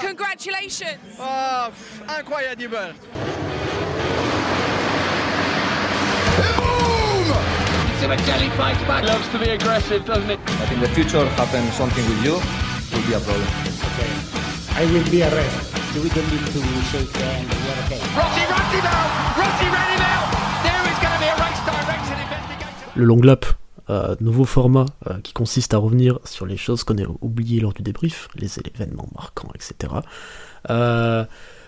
Congratulations! 0.00 0.98
Oh, 1.18 1.72
incroyable! 2.08 2.94
Simoncelli 8.00 8.50
fights 8.56 8.82
back. 8.82 9.04
Loves 9.04 9.28
to 9.28 9.38
be 9.38 9.50
aggressive, 9.50 10.04
doesn't 10.04 10.30
it? 10.30 10.38
But 10.44 10.70
in 10.70 10.80
the 10.80 10.88
future, 10.88 11.24
happen 11.30 11.70
something 11.72 12.04
with 12.08 12.22
you, 12.24 12.34
will 12.34 13.06
be 13.06 13.14
a 13.14 13.20
problem. 13.20 13.48
Okay. 13.96 14.10
I 14.76 14.84
will 14.92 15.10
be 15.10 15.22
arrested. 15.22 16.02
We 16.02 16.10
don't 16.10 16.28
need 16.30 16.44
to 16.44 16.60
shake 16.92 17.10
hands. 17.16 17.48
We 17.48 17.68
are 17.72 17.80
okay. 17.88 18.00
Rossi. 18.12 18.44
Rossi 19.40 19.66
ran 19.72 19.88
him 19.96 20.04
out. 20.04 20.28
There 20.60 20.84
is 20.92 20.98
going 21.00 21.14
to 21.16 21.20
be 21.24 21.28
a 21.32 21.36
race 21.40 21.62
direction 21.64 22.20
investigation. 22.20 23.00
Le 23.00 23.04
long 23.06 23.22
lap, 23.22 23.55
euh, 23.88 24.16
nouveau 24.20 24.44
format 24.44 24.86
euh, 25.06 25.20
qui 25.22 25.32
consiste 25.32 25.72
à 25.72 25.78
revenir 25.78 26.18
sur 26.24 26.44
les 26.44 26.56
choses 26.56 26.82
qu'on 26.82 26.98
a 26.98 27.06
oubliées 27.20 27.60
lors 27.60 27.72
du 27.72 27.82
débrief, 27.82 28.28
les 28.34 28.58
événements 28.58 29.08
marquants, 29.14 29.50
etc. 29.54 29.92
Euh, 30.70 31.24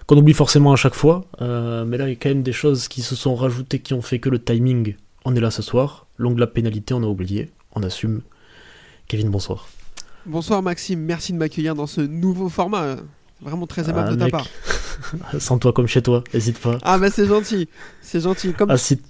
qu'on 0.07 0.17
oublie 0.17 0.35
forcément 0.35 0.73
à 0.73 0.77
chaque 0.77 0.95
fois, 0.95 1.27
mais 1.41 1.97
là 1.99 2.09
il 2.09 2.11
y 2.11 2.13
a 2.13 2.17
quand 2.17 2.31
même 2.31 2.43
des 2.43 2.53
choses 2.53 2.89
qui 2.89 3.03
se 3.03 3.15
sont 3.15 3.37
rajoutées 3.37 3.79
qui 3.79 3.95
ont 3.95 4.03
fait 4.03 4.19
que 4.19 4.31
le 4.31 4.43
timing, 4.43 4.97
on 5.25 5.37
est 5.37 5.41
là 5.41 5.51
ce 5.51 5.63
soir, 5.63 6.07
long 6.17 6.35
lap 6.35 6.55
pénalité, 6.55 6.95
on 6.95 7.03
a 7.03 7.07
oublié, 7.07 7.51
on 7.75 7.83
assume. 7.83 8.23
Kevin, 9.07 9.29
bonsoir. 9.29 9.69
Bonsoir 10.27 10.63
Maxime, 10.63 11.01
merci 11.01 11.33
de 11.33 11.39
m'accueillir 11.39 11.75
dans 11.75 11.87
ce 11.87 12.01
nouveau 12.01 12.49
format. 12.49 12.97
Vraiment 13.41 13.67
très 13.67 13.89
aimable 13.89 14.09
Ah, 14.11 14.17
de 14.17 14.19
ta 14.19 14.29
part. 14.29 14.47
Sens-toi 15.39 15.73
comme 15.73 15.87
chez 15.87 16.03
toi, 16.03 16.25
hésite 16.33 16.59
pas. 16.59 16.79
Ah 16.83 16.99
bah 16.99 17.11
c'est 17.11 17.27
gentil, 17.27 17.69
c'est 18.03 18.21
gentil. 18.21 18.53
Comme, 18.53 18.71
Ah, 18.71 18.77
si- 18.77 19.01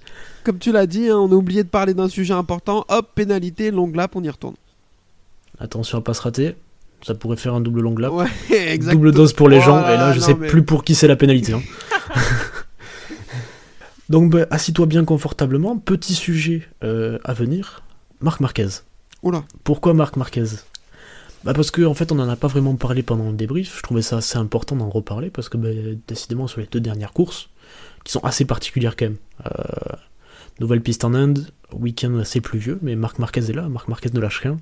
comme 0.43 0.57
tu 0.59 0.71
l'as 0.71 0.85
dit, 0.87 1.09
hein, 1.09 1.17
on 1.17 1.31
a 1.31 1.35
oublié 1.35 1.63
de 1.63 1.69
parler 1.69 1.93
d'un 1.93 2.09
sujet 2.09 2.33
important. 2.33 2.85
Hop, 2.89 3.09
pénalité, 3.15 3.71
long 3.71 3.91
lap, 3.93 4.15
on 4.15 4.23
y 4.23 4.29
retourne. 4.29 4.55
Attention 5.59 5.97
à 5.97 6.01
pas 6.01 6.13
se 6.13 6.21
rater, 6.21 6.55
ça 7.05 7.15
pourrait 7.15 7.37
faire 7.37 7.53
un 7.53 7.61
double 7.61 7.81
long 7.81 7.95
lap. 7.97 8.11
Ouais. 8.13 8.77
Double 8.77 9.11
dose 9.11 9.33
pour 9.33 9.49
les 9.49 9.59
gens, 9.61 9.79
Voilà, 9.79 9.93
et 9.93 9.97
là 9.97 10.13
je 10.13 10.19
non, 10.19 10.25
sais 10.25 10.33
mais- 10.35 10.47
plus 10.47 10.63
pour 10.63 10.83
qui 10.83 10.95
c'est 10.95 11.07
la 11.07 11.15
pénalité. 11.15 11.53
hein. 11.53 11.61
Donc 14.09 14.31
bah, 14.31 14.45
assis-toi 14.49 14.85
bien 14.87 15.05
confortablement. 15.05 15.77
Petit 15.77 16.15
sujet 16.15 16.67
euh, 16.83 17.19
à 17.23 17.33
venir, 17.33 17.83
Marc 18.21 18.39
Marquez. 18.39 18.67
Oula. 19.21 19.43
Pourquoi 19.63 19.93
Marc 19.93 20.15
Marquez? 20.15 20.45
Bah 21.43 21.53
parce 21.53 21.71
que 21.71 21.81
en 21.83 21.93
fait 21.93 22.11
on 22.11 22.15
n'en 22.15 22.27
a 22.27 22.35
pas 22.35 22.47
vraiment 22.47 22.75
parlé 22.75 23.01
pendant 23.01 23.29
le 23.29 23.35
débrief, 23.35 23.77
je 23.77 23.83
trouvais 23.83 24.01
ça 24.01 24.17
assez 24.17 24.37
important 24.37 24.75
d'en 24.75 24.89
reparler 24.89 25.29
parce 25.29 25.49
que 25.49 25.57
bah, 25.57 25.69
décidément 26.07 26.47
sur 26.47 26.59
les 26.59 26.67
deux 26.67 26.81
dernières 26.81 27.13
courses, 27.13 27.49
qui 28.03 28.11
sont 28.11 28.19
assez 28.21 28.45
particulières 28.45 28.95
quand 28.95 29.05
même. 29.05 29.17
Euh, 29.45 29.95
nouvelle 30.59 30.81
piste 30.81 31.05
en 31.05 31.13
Inde, 31.13 31.47
week-end 31.71 32.17
assez 32.17 32.41
pluvieux, 32.41 32.79
mais 32.81 32.95
Marc 32.95 33.19
Marquez 33.19 33.49
est 33.49 33.53
là, 33.53 33.69
Marc 33.69 33.87
Marquez 33.87 34.09
ne 34.13 34.19
lâche 34.19 34.39
rien. 34.39 34.57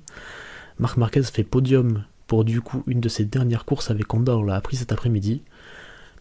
Marc 0.78 0.96
Marquez 0.96 1.22
fait 1.24 1.44
podium 1.44 2.04
pour 2.26 2.44
du 2.44 2.60
coup 2.60 2.84
une 2.86 3.00
de 3.00 3.08
ses 3.08 3.24
dernières 3.24 3.64
courses 3.64 3.90
avec 3.90 4.12
Honda, 4.12 4.36
on 4.36 4.44
l'a 4.44 4.54
appris 4.54 4.76
cet 4.76 4.92
après-midi. 4.92 5.42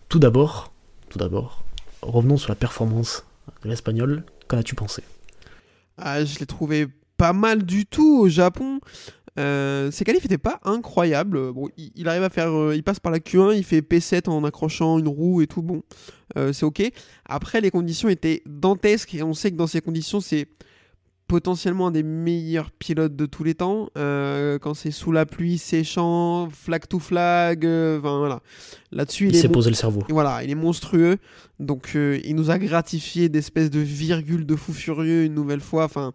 Tout 0.09 0.19
d'abord, 0.19 0.71
tout 1.09 1.19
d'abord, 1.19 1.65
revenons 2.01 2.37
sur 2.37 2.49
la 2.49 2.55
performance 2.55 3.25
de 3.63 3.69
l'Espagnol, 3.69 4.23
qu'en 4.47 4.57
as-tu 4.57 4.73
pensé? 4.73 5.03
Ah, 5.97 6.23
je 6.23 6.39
l'ai 6.39 6.45
trouvé 6.45 6.87
pas 7.17 7.33
mal 7.33 7.63
du 7.63 7.85
tout 7.85 8.19
au 8.21 8.29
Japon. 8.29 8.79
Euh, 9.37 9.91
ses 9.91 10.03
qualifs 10.03 10.23
n'étaient 10.23 10.37
pas 10.37 10.59
incroyables. 10.63 11.51
Bon, 11.53 11.69
il, 11.77 11.91
il 11.95 12.07
arrive 12.07 12.23
à 12.23 12.29
faire, 12.29 12.51
euh, 12.51 12.75
il 12.75 12.83
passe 12.83 12.99
par 12.99 13.11
la 13.11 13.19
Q1, 13.19 13.55
il 13.55 13.63
fait 13.63 13.81
P7 13.81 14.29
en 14.29 14.43
accrochant 14.43 14.97
une 14.99 15.07
roue 15.07 15.41
et 15.41 15.47
tout. 15.47 15.61
Bon, 15.61 15.83
euh, 16.37 16.53
c'est 16.53 16.65
ok. 16.65 16.81
Après, 17.25 17.61
les 17.61 17.69
conditions 17.71 18.09
étaient 18.09 18.41
dantesques 18.47 19.13
et 19.15 19.23
on 19.23 19.33
sait 19.33 19.51
que 19.51 19.55
dans 19.57 19.67
ces 19.67 19.81
conditions, 19.81 20.19
c'est 20.21 20.47
potentiellement 21.27 21.87
un 21.87 21.91
des 21.91 22.03
meilleurs 22.03 22.71
pilotes 22.71 23.15
de 23.15 23.25
tous 23.25 23.43
les 23.43 23.53
temps. 23.53 23.89
Euh, 23.97 24.57
quand 24.59 24.73
c'est 24.73 24.91
sous 24.91 25.11
la 25.11 25.25
pluie, 25.25 25.57
séchant, 25.57 26.47
flag 26.49 26.87
to 26.87 26.99
flag, 26.99 27.65
euh, 27.65 27.99
enfin 27.99 28.17
voilà. 28.19 28.39
Là-dessus, 28.93 29.25
il, 29.25 29.29
Il 29.31 29.35
est 29.35 29.41
s'est 29.41 29.47
mon- 29.49 29.53
posé 29.55 29.69
le 29.69 29.75
cerveau. 29.75 30.03
et 30.07 30.13
Voilà, 30.13 30.41
il 30.43 30.49
est 30.49 30.55
monstrueux. 30.55 31.17
Donc, 31.59 31.91
euh, 31.95 32.17
il 32.23 32.33
nous 32.35 32.49
a 32.49 32.57
gratifié 32.57 33.27
d'espèces 33.27 33.69
de 33.69 33.81
virgules 33.81 34.45
de 34.45 34.55
fou 34.55 34.71
furieux 34.71 35.25
une 35.25 35.33
nouvelle 35.33 35.59
fois. 35.59 35.83
Enfin, 35.83 36.13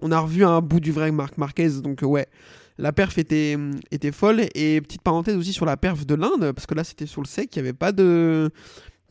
on 0.00 0.10
a 0.10 0.18
revu 0.18 0.44
un 0.46 0.62
bout 0.62 0.80
du 0.80 0.92
vrai 0.92 1.12
Marc 1.12 1.36
Marquez. 1.36 1.68
Donc, 1.82 2.02
euh, 2.02 2.06
ouais, 2.06 2.26
la 2.78 2.92
perf 2.92 3.18
était, 3.18 3.56
était 3.90 4.12
folle. 4.12 4.42
Et 4.54 4.80
petite 4.80 5.02
parenthèse 5.02 5.36
aussi 5.36 5.52
sur 5.52 5.66
la 5.66 5.76
perf 5.76 6.04
de 6.06 6.14
l'Inde, 6.14 6.52
parce 6.52 6.66
que 6.66 6.74
là, 6.74 6.84
c'était 6.84 7.06
sur 7.06 7.20
le 7.22 7.26
sec, 7.26 7.54
il 7.54 7.58
n'y 7.62 7.68
avait 7.68 7.72
pas 7.76 7.92
de, 7.92 8.50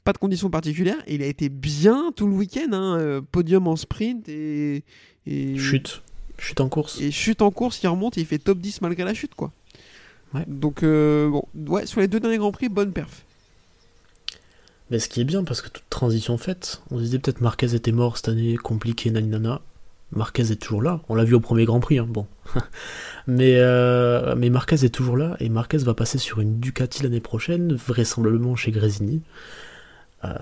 pas 0.03 0.13
de 0.13 0.17
conditions 0.17 0.49
particulières. 0.49 1.01
Et 1.07 1.15
il 1.15 1.21
a 1.23 1.27
été 1.27 1.49
bien 1.49 2.11
tout 2.15 2.27
le 2.27 2.33
week-end. 2.33 2.69
hein, 2.73 2.97
euh, 2.99 3.21
podium 3.21 3.67
en 3.67 3.75
sprint 3.75 4.27
et, 4.29 4.83
et, 5.25 5.57
Chute, 5.57 6.01
chute 6.37 6.59
en 6.61 6.69
course. 6.69 6.99
et 7.01 7.11
chute 7.11 7.41
en 7.41 7.51
course, 7.51 7.81
il 7.83 7.87
remonte 7.87 8.17
et 8.17 8.21
il 8.21 8.27
fait 8.27 8.39
top 8.39 8.59
10 8.59 8.81
malgré 8.81 9.03
la 9.03 9.13
chute, 9.13 9.35
quoi. 9.35 9.51
Ouais. 10.33 10.43
Donc, 10.47 10.81
euh, 10.83 11.29
bon, 11.29 11.43
ouais, 11.67 11.85
sur 11.85 12.01
les 12.01 12.07
deux 12.07 12.19
derniers 12.19 12.37
Grands 12.37 12.51
Prix, 12.51 12.67
bonne 12.67 12.91
perf. 12.91 13.23
Mais 14.89 14.99
ce 14.99 15.07
qui 15.07 15.21
est 15.21 15.25
bien, 15.25 15.43
parce 15.43 15.61
que 15.61 15.69
toute 15.69 15.89
transition 15.89 16.37
faite, 16.37 16.81
on 16.91 16.97
se 16.97 17.03
disait 17.03 17.19
peut-être 17.19 17.39
Marquez 17.41 17.73
était 17.73 17.91
mort 17.91 18.17
cette 18.17 18.27
année, 18.29 18.57
compliqué, 18.57 19.09
naninana. 19.11 19.61
Marquez 20.15 20.51
est 20.51 20.61
toujours 20.61 20.81
là, 20.81 21.01
on 21.09 21.15
l'a 21.15 21.23
vu 21.23 21.33
au 21.33 21.39
premier 21.39 21.65
Grand 21.65 21.79
Prix, 21.79 21.97
hein, 21.97 22.07
bon. 22.07 22.27
mais, 23.27 23.55
euh, 23.57 24.35
mais 24.37 24.49
Marquez 24.49 24.85
est 24.85 24.93
toujours 24.93 25.17
là, 25.17 25.35
et 25.39 25.49
Marquez 25.49 25.77
va 25.77 25.93
passer 25.93 26.17
sur 26.17 26.39
une 26.39 26.59
Ducati 26.59 27.03
l'année 27.03 27.19
prochaine, 27.19 27.73
vraisemblablement 27.73 28.55
chez 28.55 28.71
Grésini. 28.71 29.21
Euh, 30.23 30.33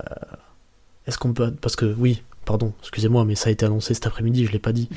Est-ce 1.06 1.18
qu'on 1.18 1.32
peut... 1.32 1.52
Parce 1.60 1.76
que 1.76 1.94
oui, 1.98 2.22
pardon, 2.44 2.72
excusez-moi, 2.80 3.24
mais 3.24 3.34
ça 3.34 3.48
a 3.48 3.52
été 3.52 3.64
annoncé 3.64 3.94
cet 3.94 4.06
après-midi, 4.06 4.46
je 4.46 4.52
l'ai 4.52 4.58
pas 4.58 4.72
dit. 4.72 4.88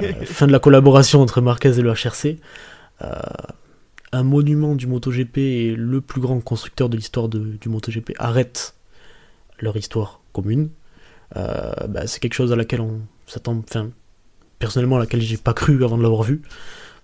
Euh, 0.00 0.12
fin 0.24 0.46
de 0.46 0.52
la 0.52 0.58
collaboration 0.58 1.20
entre 1.22 1.40
Marquez 1.40 1.78
et 1.78 1.82
le 1.82 1.92
HRC. 1.92 2.38
Un 4.12 4.22
monument 4.22 4.74
du 4.74 4.86
MotoGP 4.86 5.38
et 5.38 5.74
le 5.76 6.00
plus 6.00 6.20
grand 6.20 6.40
constructeur 6.40 6.88
de 6.88 6.96
l'histoire 6.96 7.28
du 7.28 7.68
MotoGP 7.68 8.12
arrête 8.18 8.74
leur 9.60 9.76
histoire 9.76 10.20
commune. 10.32 10.70
Bah, 11.34 12.06
c'est 12.06 12.20
quelque 12.20 12.34
chose 12.34 12.52
à 12.52 12.56
laquelle 12.56 12.80
on 12.80 13.00
s'attend, 13.26 13.58
enfin, 13.58 13.90
personnellement 14.58 14.96
à 14.96 15.00
laquelle 15.00 15.20
j'ai 15.20 15.36
pas 15.36 15.54
cru 15.54 15.84
avant 15.84 15.96
de 15.98 16.02
l'avoir 16.02 16.22
vu, 16.22 16.42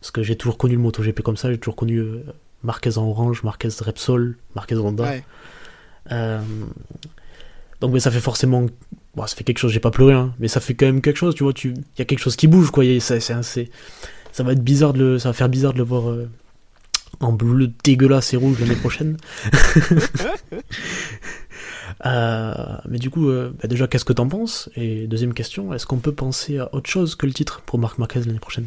parce 0.01 0.11
que 0.11 0.23
j'ai 0.23 0.37
toujours 0.37 0.59
connu 0.59 0.75
le 0.75 0.81
MotoGP 0.81 1.21
comme 1.23 1.37
ça, 1.37 1.51
j'ai 1.51 1.59
toujours 1.59 1.77
connu 1.77 1.99
euh, 1.99 2.23
Marquez 2.63 2.97
en 2.99 3.03
orange, 3.09 3.43
Marquez 3.43 3.69
Repsol, 3.81 4.37
Marquez 4.55 4.77
Honda. 4.77 5.05
Ouais. 5.05 5.25
Euh, 6.11 6.41
donc 7.81 7.93
mais 7.93 8.01
ça 8.01 8.11
fait 8.11 8.21
forcément, 8.21 8.67
bon, 9.17 9.27
ça 9.27 9.37
fait 9.37 9.45
quelque 9.45 9.59
chose, 9.59 9.73
j'ai 9.73 9.81
pas 9.81 9.91
pleuré, 9.91 10.15
hein, 10.15 10.35
mais 10.39 10.49
ça 10.49 10.61
fait 10.61 10.75
quand 10.75 10.87
même 10.87 11.01
quelque 11.01 11.19
chose, 11.19 11.35
tu 11.35 11.43
vois, 11.45 11.53
tu, 11.53 11.71
il 11.71 11.99
y 11.99 12.03
a 12.03 12.05
quelque 12.05 12.21
chose 12.21 12.37
qui 12.37 12.47
bouge, 12.47 12.71
quoi, 12.71 12.85
ça, 13.01 13.19
c'est- 13.21 13.71
ça 14.33 14.43
va 14.43 14.53
être 14.53 14.63
bizarre 14.65 14.93
de 14.93 14.99
le, 14.99 15.19
ça 15.19 15.29
va 15.29 15.33
faire 15.35 15.49
bizarre 15.49 15.73
de 15.75 15.79
le 15.79 15.85
voir 15.85 16.09
euh, 16.11 16.29
en 17.21 17.33
bleu 17.33 17.71
dégueulasse 17.85 18.33
et 18.33 18.37
rouge 18.37 18.59
l'année 18.61 18.77
prochaine. 18.77 19.17
Euh, 22.07 22.55
mais 22.89 22.99
du 22.99 23.11
coup, 23.11 23.29
euh, 23.29 23.53
bah 23.61 23.69
déjà, 23.69 23.87
qu'est-ce 23.87 24.05
que 24.05 24.13
t'en 24.13 24.29
penses? 24.29 24.69
Et 24.77 25.07
deuxième 25.07 25.35
question, 25.35 25.73
est-ce 25.73 25.87
qu'on 25.87 25.99
peut 25.99 26.13
penser 26.13 26.59
à 26.59 26.75
autre 26.75 26.89
chose 26.89 27.15
que 27.15 27.27
le 27.27 27.33
titre 27.33 27.63
pour 27.63 27.79
Marc 27.79 27.99
Marquez 27.99 28.21
l'année 28.21 28.39
prochaine? 28.39 28.67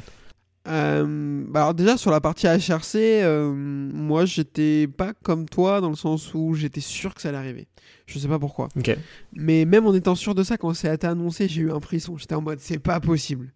Euh, 0.68 1.44
bah 1.48 1.62
alors 1.62 1.74
déjà 1.76 1.96
sur 1.96 2.10
la 2.10 2.20
partie 2.20 2.48
HRC, 2.48 2.96
euh, 2.96 3.54
moi 3.54 4.26
j'étais 4.26 4.88
pas 4.88 5.14
comme 5.14 5.48
toi 5.48 5.80
dans 5.80 5.90
le 5.90 5.96
sens 5.96 6.34
où 6.34 6.56
j'étais 6.56 6.82
sûr 6.82 7.14
que 7.14 7.22
ça 7.22 7.30
allait 7.30 7.38
arriver. 7.38 7.68
Je 8.08 8.18
sais 8.18 8.28
pas 8.28 8.40
pourquoi. 8.40 8.70
Ok. 8.76 8.98
Mais 9.34 9.66
même 9.66 9.86
en 9.86 9.94
étant 9.94 10.16
sûr 10.16 10.34
de 10.34 10.44
ça, 10.44 10.58
quand 10.58 10.74
ça 10.74 10.90
a 10.90 10.94
été 10.96 11.06
annoncé, 11.06 11.48
j'ai 11.48 11.62
eu 11.62 11.72
un 11.72 11.80
frisson. 11.80 12.18
J'étais 12.18 12.34
en 12.34 12.42
mode 12.42 12.60
c'est 12.60 12.80
pas 12.80 13.00
possible. 13.00 13.54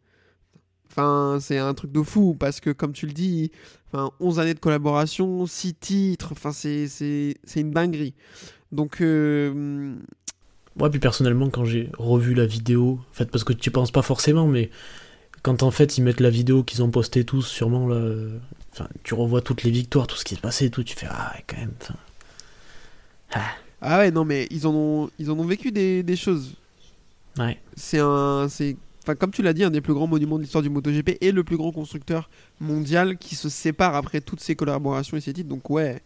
Enfin, 0.92 1.38
c'est 1.42 1.58
un 1.58 1.74
truc 1.74 1.92
de 1.92 2.02
fou 2.02 2.36
parce 2.40 2.60
que 2.60 2.70
comme 2.72 2.94
tu 2.94 3.08
le 3.08 3.14
dis, 3.14 3.52
enfin 3.88 4.12
11 4.20 4.40
années 4.40 4.54
de 4.54 4.60
collaboration, 4.60 5.48
6 5.48 5.74
titres, 5.76 6.30
enfin 6.34 6.52
c'est 6.52 6.88
c'est 6.88 7.36
c'est 7.44 7.62
une 7.62 7.72
dinguerie. 7.72 8.14
Donc 8.72 9.02
euh, 9.02 9.96
Ouais, 10.80 10.90
puis 10.90 11.00
personnellement, 11.00 11.50
quand 11.50 11.66
j'ai 11.66 11.90
revu 11.98 12.34
la 12.34 12.46
vidéo, 12.46 13.00
en 13.10 13.14
fait, 13.14 13.26
parce 13.30 13.44
que 13.44 13.54
tu 13.54 13.70
penses 13.72 13.92
pas 13.92 14.02
forcément, 14.02 14.48
mais 14.48 14.70
quand 15.42 15.64
en 15.64 15.72
fait 15.72 15.98
ils 15.98 16.04
mettent 16.04 16.20
la 16.22 16.30
vidéo 16.30 16.64
qu'ils 16.64 16.84
ont 16.84 16.90
postée 16.92 17.24
tous, 17.26 17.42
sûrement 17.42 17.88
là, 17.88 18.02
enfin, 18.72 18.88
tu 19.04 19.14
revois 19.14 19.42
toutes 19.42 19.64
les 19.64 19.72
victoires, 19.72 20.08
tout 20.08 20.16
ce 20.16 20.24
qui 20.24 20.36
s'est 20.36 20.42
passé 20.42 20.66
et 20.66 20.70
tout, 20.70 20.84
tu 20.84 20.96
fais 20.96 21.08
ah 21.10 21.34
ouais, 21.36 21.44
quand 21.48 21.58
même. 21.58 21.72
Ah, 23.32 23.42
ah 23.82 23.98
ouais 24.00 24.12
non 24.12 24.26
mais 24.26 24.48
ils 24.52 24.66
en 24.68 24.74
ont 24.74 25.10
ils 25.20 25.30
en 25.32 25.38
ont 25.38 25.46
vécu 25.46 25.72
des, 25.72 26.02
des 26.04 26.16
choses. 26.16 26.56
ouais. 27.38 27.60
c'est 27.76 28.00
un 28.00 28.48
c'est 28.50 28.76
enfin 29.04 29.16
comme 29.16 29.32
tu 29.32 29.42
l'as 29.44 29.54
dit 29.54 29.64
un 29.64 29.70
des 29.70 29.82
plus 29.82 29.94
grands 29.94 30.08
monuments 30.08 30.38
de 30.38 30.44
l'histoire 30.44 30.62
du 30.64 30.70
MotoGP 30.70 31.18
et 31.22 31.32
le 31.32 31.44
plus 31.44 31.58
grand 31.58 31.72
constructeur 31.72 32.30
mondial 32.60 33.18
qui 33.18 33.36
se 33.36 33.48
sépare 33.50 33.96
après 33.96 34.22
toutes 34.22 34.40
ces 34.42 34.56
collaborations 34.56 35.16
et 35.18 35.22
ces 35.22 35.34
titres 35.34 35.50
donc 35.50 35.70
ouais 35.70 36.02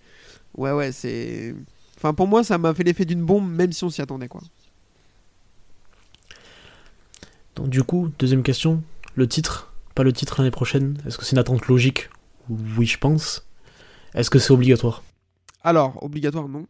ouais 0.57 0.71
ouais 0.71 0.91
c'est 0.91 1.55
enfin 2.03 2.13
pour 2.13 2.27
moi 2.27 2.43
ça 2.43 2.57
m'a 2.57 2.73
fait 2.73 2.83
l'effet 2.83 3.05
d'une 3.05 3.23
bombe 3.23 3.49
même 3.49 3.71
si 3.71 3.83
on 3.85 3.89
s'y 3.89 4.01
attendait 4.01 4.27
quoi. 4.27 4.41
Donc 7.55 7.69
du 7.69 7.83
coup, 7.83 8.11
deuxième 8.19 8.43
question, 8.43 8.83
le 9.15 9.27
titre, 9.27 9.71
pas 9.95 10.03
le 10.03 10.11
titre 10.11 10.35
l'année 10.39 10.51
prochaine, 10.51 10.97
est-ce 11.05 11.17
que 11.17 11.23
c'est 11.23 11.33
une 11.33 11.37
attente 11.37 11.67
logique? 11.67 12.09
Oui, 12.49 12.87
je 12.87 12.97
pense. 12.97 13.45
Est-ce 14.15 14.29
que 14.29 14.39
c'est 14.39 14.51
obligatoire? 14.51 15.03
Alors 15.63 16.03
obligatoire 16.03 16.49
non. 16.49 16.65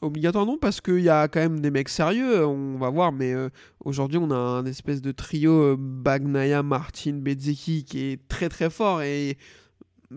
Obligatoire 0.00 0.46
non 0.46 0.58
parce 0.58 0.80
qu'il 0.80 1.00
y 1.00 1.08
a 1.08 1.28
quand 1.28 1.40
même 1.40 1.60
des 1.60 1.72
mecs 1.72 1.88
sérieux 1.88 2.46
on 2.46 2.78
va 2.78 2.88
voir 2.88 3.10
mais 3.10 3.34
euh, 3.34 3.50
aujourd'hui 3.84 4.16
on 4.16 4.30
a 4.30 4.36
un 4.36 4.64
espèce 4.64 5.02
de 5.02 5.10
trio 5.10 5.52
euh, 5.52 5.76
Bagnaia 5.76 6.62
Martin 6.62 7.14
Bezzecchi 7.14 7.84
qui 7.84 8.04
est 8.04 8.28
très 8.28 8.48
très 8.48 8.70
fort 8.70 9.02
et 9.02 9.36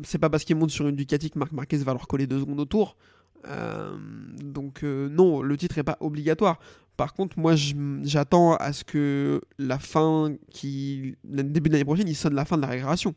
c'est 0.04 0.20
pas 0.20 0.30
parce 0.30 0.44
qu'ils 0.44 0.56
montent 0.56 0.70
sur 0.70 0.88
une 0.88 0.96
Ducati 0.96 1.32
que 1.32 1.40
Marc 1.40 1.52
Marquez 1.52 1.78
va 1.78 1.94
leur 1.94 2.08
coller 2.08 2.28
deux 2.28 2.40
secondes 2.40 2.60
autour 2.60 2.96
Euh, 3.48 3.96
donc 4.44 4.84
euh, 4.84 5.10
non, 5.10 5.42
le 5.42 5.58
titre 5.58 5.78
est 5.78 5.84
pas 5.84 5.98
obligatoire. 6.00 6.60
Par 6.98 7.14
contre, 7.14 7.40
moi, 7.40 7.54
j'attends 8.04 8.56
à 8.56 8.74
ce 8.74 8.84
que 8.84 9.42
la 9.58 9.80
fin, 9.80 10.34
qui, 10.52 11.16
le 11.30 11.44
début 11.44 11.70
de 11.70 11.74
l'année 11.74 11.86
prochaine, 11.86 12.08
il 12.08 12.16
sonne 12.16 12.36
la 12.36 12.46
fin 12.46 12.58
de 12.58 12.62
la 12.62 12.68
récréation. 12.68 13.16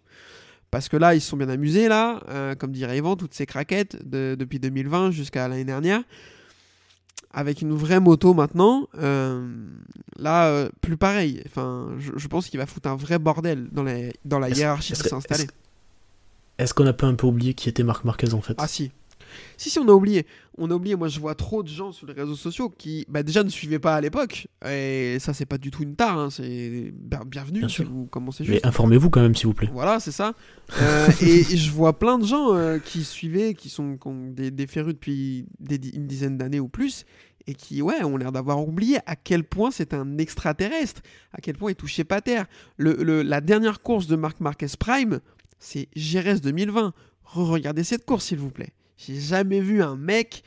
Parce 0.71 0.88
que 0.88 0.97
là, 0.97 1.15
ils 1.15 1.21
se 1.21 1.29
sont 1.29 1.37
bien 1.37 1.49
amusés, 1.50 1.88
là, 1.88 2.21
euh, 2.31 2.55
comme 2.55 2.73
dirait 2.73 2.97
Yvan, 2.99 3.17
toutes 3.17 3.35
ces 3.35 3.47
craquettes 3.47 4.09
de- 4.09 4.37
depuis 4.38 4.59
2020 4.59 5.11
jusqu'à 5.11 5.47
l'année 5.49 5.65
dernière. 5.65 6.03
Avec 7.37 7.62
une 7.62 7.73
vraie 7.73 7.99
moto 8.00 8.32
maintenant, 8.32 8.88
là, 10.19 10.69
plus 10.81 10.97
pareil. 10.97 11.43
Enfin, 11.47 11.88
je, 11.99 12.12
je 12.17 12.29
pense 12.29 12.49
qu'il 12.49 12.59
va 12.59 12.67
foutre 12.67 12.88
un 12.88 12.97
vrai 12.97 13.19
bordel 13.19 13.69
dans, 13.73 13.82
les, 13.82 14.12
dans 14.25 14.38
la 14.38 14.49
hiérarchie 14.50 14.93
qui 14.94 15.00
s'est 15.03 15.15
installée. 15.15 15.47
est-ce- 16.59 16.75
qu'on 16.75 16.87
a 16.87 16.93
pas 16.93 17.06
un 17.09 17.15
peu 17.15 17.26
oublié 17.26 17.55
qui 17.55 17.69
était 17.69 17.82
Marc 17.82 18.05
Marquez 18.05 18.32
en 18.35 18.41
fait? 18.41 18.55
Ah 18.59 18.69
si. 18.69 18.93
Si, 19.57 19.71
si, 19.71 19.79
on 19.79 19.89
a 19.89 19.93
oublié. 19.93 20.27
On 20.59 20.71
a 20.71 20.75
oublié. 20.75 20.95
Moi, 20.97 21.09
je 21.09 21.19
vois 21.21 21.35
trop 21.35 21.63
de 21.63 21.69
gens 21.69 21.91
sur 21.93 22.07
les 22.07 22.13
réseaux 22.13 22.37
sociaux 22.37 22.69
qui, 22.71 23.05
bah, 23.09 23.23
déjà, 23.23 23.43
ne 23.45 23.49
suivaient 23.49 23.79
pas 23.79 23.97
à 23.97 24.01
l'époque. 24.01 24.47
Et 24.69 25.17
ça, 25.21 25.33
c'est 25.35 25.47
pas 25.47 25.59
du 25.59 25.71
tout 25.71 25.83
une 25.83 25.97
tare. 25.97 26.19
hein. 26.19 26.31
C'est 26.31 26.93
bien- 26.95 27.23
bienvenue 27.27 27.61
Bien 27.61 27.69
si 27.69 27.77
sûr. 27.77 27.91
vous 27.91 28.07
commencez 28.07 28.45
Mais 28.45 28.55
juste. 28.55 28.67
informez-vous 28.67 29.11
quand 29.11 29.21
même 29.23 29.35
s'il 29.35 29.47
vous 29.47 29.55
plaît. 29.55 29.71
Voilà, 29.73 30.01
c'est 30.01 30.13
ça. 30.13 30.35
Euh, 30.81 31.09
et, 31.23 31.41
et 31.41 31.57
je 31.57 31.71
vois 31.71 31.99
plein 31.99 32.19
de 32.19 32.25
gens 32.27 32.55
euh, 32.55 32.79
qui 32.79 33.05
suivaient, 33.05 33.55
qui 33.55 33.69
sont 33.69 33.97
qui 33.97 34.09
des, 34.33 34.51
des 34.51 34.67
férus 34.67 34.95
depuis 34.95 35.47
des 35.61 35.81
une 35.95 36.07
dizaine 36.07 36.39
d'années 36.39 36.61
ou 36.61 36.69
plus, 36.69 37.05
et 37.47 37.55
qui, 37.55 37.83
ouais, 37.83 38.03
ont 38.05 38.17
l'air 38.17 38.33
d'avoir 38.33 38.67
oublié 38.67 38.99
à 39.07 39.17
quel 39.17 39.45
point 39.45 39.71
c'est 39.71 39.93
un 39.93 40.17
extraterrestre, 40.19 41.03
à 41.33 41.41
quel 41.43 41.57
point 41.59 41.73
il 41.73 41.75
touchait 41.75 42.05
pas 42.05 42.21
terre. 42.23 42.47
Le, 42.79 42.95
le- 43.03 43.23
la 43.23 43.41
dernière 43.41 43.83
course 43.83 44.07
de 44.07 44.17
Marc 44.17 44.41
Marquez 44.41 44.67
Prime, 44.79 45.21
c'est 45.59 45.89
GRS 45.97 46.41
2020. 46.41 46.95
Re-regardez 47.25 47.85
cette 47.85 48.05
course, 48.07 48.25
s'il 48.27 48.39
vous 48.39 48.51
plaît. 48.51 48.73
J'ai 48.96 49.20
jamais 49.20 49.61
vu 49.61 49.82
un 49.82 49.96
mec 49.96 50.43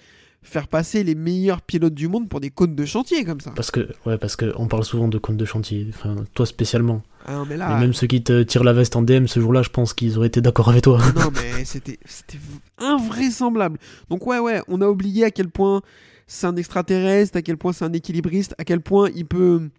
faire 0.47 0.67
passer 0.67 1.03
les 1.03 1.15
meilleurs 1.15 1.61
pilotes 1.61 1.94
du 1.94 2.07
monde 2.07 2.29
pour 2.29 2.39
des 2.39 2.49
côtes 2.49 2.73
de 2.73 2.85
chantier 2.85 3.25
comme 3.25 3.41
ça. 3.41 3.51
Parce 3.51 3.69
que 3.69 3.89
ouais 4.05 4.17
parce 4.17 4.35
que 4.35 4.53
on 4.55 4.67
parle 4.67 4.85
souvent 4.85 5.07
de 5.07 5.17
compte 5.17 5.38
de 5.38 5.45
chantier. 5.45 5.88
Enfin 5.89 6.15
toi 6.33 6.45
spécialement. 6.45 7.03
Ah, 7.25 7.33
non, 7.33 7.45
mais 7.45 7.57
même 7.57 7.94
ceux 7.94 8.07
qui 8.07 8.23
te 8.23 8.44
tirent 8.44 8.63
la 8.63 8.71
veste 8.71 8.95
en 8.95 9.01
DM 9.01 9.25
ce 9.27 9.41
jour-là, 9.41 9.61
je 9.61 9.69
pense 9.69 9.94
qu'ils 9.94 10.17
auraient 10.17 10.27
été 10.27 10.39
d'accord 10.39 10.69
avec 10.69 10.83
toi. 10.83 10.99
non 11.15 11.29
mais 11.33 11.65
c'était 11.65 11.99
c'était 12.05 12.39
invraisemblable. 12.77 13.77
Donc 14.09 14.25
ouais 14.25 14.39
ouais, 14.39 14.61
on 14.69 14.81
a 14.81 14.88
oublié 14.88 15.25
à 15.25 15.31
quel 15.31 15.50
point 15.50 15.81
c'est 16.27 16.47
un 16.47 16.55
extraterrestre, 16.55 17.38
à 17.38 17.41
quel 17.41 17.57
point 17.57 17.73
c'est 17.73 17.85
un 17.85 17.93
équilibriste, 17.93 18.55
à 18.57 18.63
quel 18.63 18.81
point 18.81 19.09
il 19.15 19.25
peut 19.25 19.69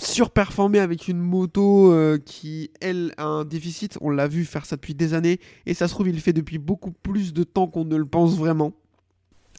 surperformer 0.00 0.78
avec 0.78 1.08
une 1.08 1.18
moto 1.18 1.92
euh, 1.92 2.18
qui 2.18 2.70
elle 2.80 3.12
a 3.16 3.24
un 3.24 3.44
déficit. 3.44 3.96
On 4.00 4.10
l'a 4.10 4.28
vu 4.28 4.44
faire 4.44 4.66
ça 4.66 4.76
depuis 4.76 4.94
des 4.94 5.14
années 5.14 5.40
et 5.64 5.74
ça 5.74 5.88
se 5.88 5.94
trouve 5.94 6.08
il 6.08 6.14
le 6.14 6.20
fait 6.20 6.32
depuis 6.32 6.58
beaucoup 6.58 6.90
plus 6.92 7.32
de 7.32 7.44
temps 7.44 7.66
qu'on 7.66 7.84
ne 7.84 7.96
le 7.96 8.04
pense 8.06 8.36
vraiment. 8.36 8.72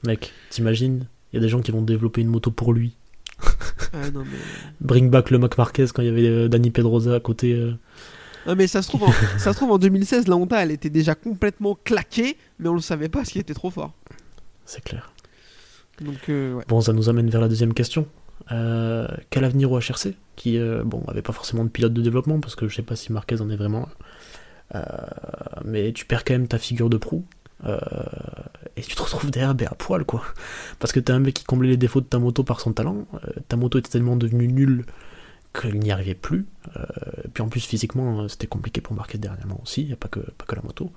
Mec, 0.05 0.31
t'imagines 0.49 1.07
Il 1.33 1.37
y 1.37 1.39
a 1.39 1.41
des 1.41 1.49
gens 1.49 1.61
qui 1.61 1.71
vont 1.71 1.81
développer 1.81 2.21
une 2.21 2.27
moto 2.29 2.51
pour 2.51 2.73
lui. 2.73 2.95
Ah 3.93 4.11
non 4.11 4.23
mais 4.25 4.37
Bring 4.81 5.09
back 5.09 5.29
le 5.29 5.37
Mac 5.37 5.57
Marquez 5.57 5.85
quand 5.93 6.01
il 6.01 6.07
y 6.07 6.11
avait 6.11 6.27
euh, 6.27 6.47
Danny 6.49 6.71
Pedrosa 6.71 7.15
à 7.15 7.19
côté. 7.21 7.53
euh. 7.53 7.71
non 8.45 8.55
mais 8.55 8.67
ça 8.67 8.81
se 8.81 8.89
trouve 8.89 9.03
en, 9.03 9.11
ça 9.37 9.53
se 9.53 9.57
trouve 9.57 9.71
en 9.71 9.77
2016 9.77 10.27
la 10.27 10.35
Honda 10.35 10.61
elle 10.61 10.71
était 10.71 10.89
déjà 10.89 11.15
complètement 11.15 11.77
claquée 11.85 12.35
mais 12.59 12.67
on 12.67 12.73
le 12.73 12.81
savait 12.81 13.07
pas 13.07 13.19
parce 13.19 13.29
qu'il 13.31 13.39
était 13.39 13.53
trop 13.53 13.69
fort. 13.69 13.93
C'est 14.65 14.83
clair. 14.83 15.13
Donc 16.01 16.27
euh, 16.29 16.55
ouais. 16.55 16.63
Bon, 16.67 16.81
ça 16.81 16.91
nous 16.91 17.07
amène 17.07 17.29
vers 17.29 17.39
la 17.39 17.47
deuxième 17.47 17.73
question. 17.73 18.07
Euh, 18.51 19.07
quel 19.29 19.43
avenir 19.43 19.71
au 19.71 19.79
HRC 19.79 20.15
Qui, 20.35 20.57
euh, 20.57 20.83
bon, 20.83 21.03
avait 21.07 21.21
pas 21.21 21.33
forcément 21.33 21.63
de 21.63 21.69
pilote 21.69 21.93
de 21.93 22.01
développement, 22.01 22.39
parce 22.39 22.55
que 22.55 22.67
je 22.67 22.75
sais 22.75 22.81
pas 22.81 22.95
si 22.95 23.11
Marquez 23.11 23.41
en 23.41 23.49
est 23.49 23.55
vraiment. 23.55 23.87
Euh, 24.75 24.81
mais 25.65 25.91
tu 25.93 26.05
perds 26.05 26.25
quand 26.25 26.33
même 26.33 26.47
ta 26.47 26.57
figure 26.57 26.89
de 26.89 26.97
proue. 26.97 27.25
euh, 27.65 27.79
et 28.75 28.81
tu 28.81 28.95
te 28.95 29.01
retrouves 29.01 29.31
derrière 29.31 29.71
à 29.71 29.75
poil, 29.75 30.05
quoi. 30.05 30.23
Parce 30.79 30.93
que 30.93 30.99
t'es 30.99 31.11
un 31.11 31.19
mec 31.19 31.33
qui 31.33 31.43
comblait 31.43 31.69
les 31.69 31.77
défauts 31.77 32.01
de 32.01 32.05
ta 32.05 32.19
moto 32.19 32.43
par 32.43 32.59
son 32.59 32.73
talent. 32.73 33.07
ta 33.47 33.57
moto 33.57 33.79
était 33.79 33.89
tellement 33.89 34.15
devenue 34.15 34.47
nulle 34.47 34.85
qu'il 35.59 35.79
n'y 35.79 35.91
arrivait 35.91 36.13
plus. 36.13 36.45
Puis 37.33 37.41
en 37.41 37.49
plus, 37.49 37.65
physiquement, 37.65 38.27
c'était 38.27 38.47
compliqué 38.47 38.81
pour 38.81 38.93
Marquez 38.95 39.17
dernièrement 39.17 39.59
aussi. 39.63 39.85
N'y 39.85 39.93
a 39.93 39.95
pas 39.95 40.07
que, 40.09 40.19
que 40.19 40.55
la 40.55 40.61
moto. 40.61 40.91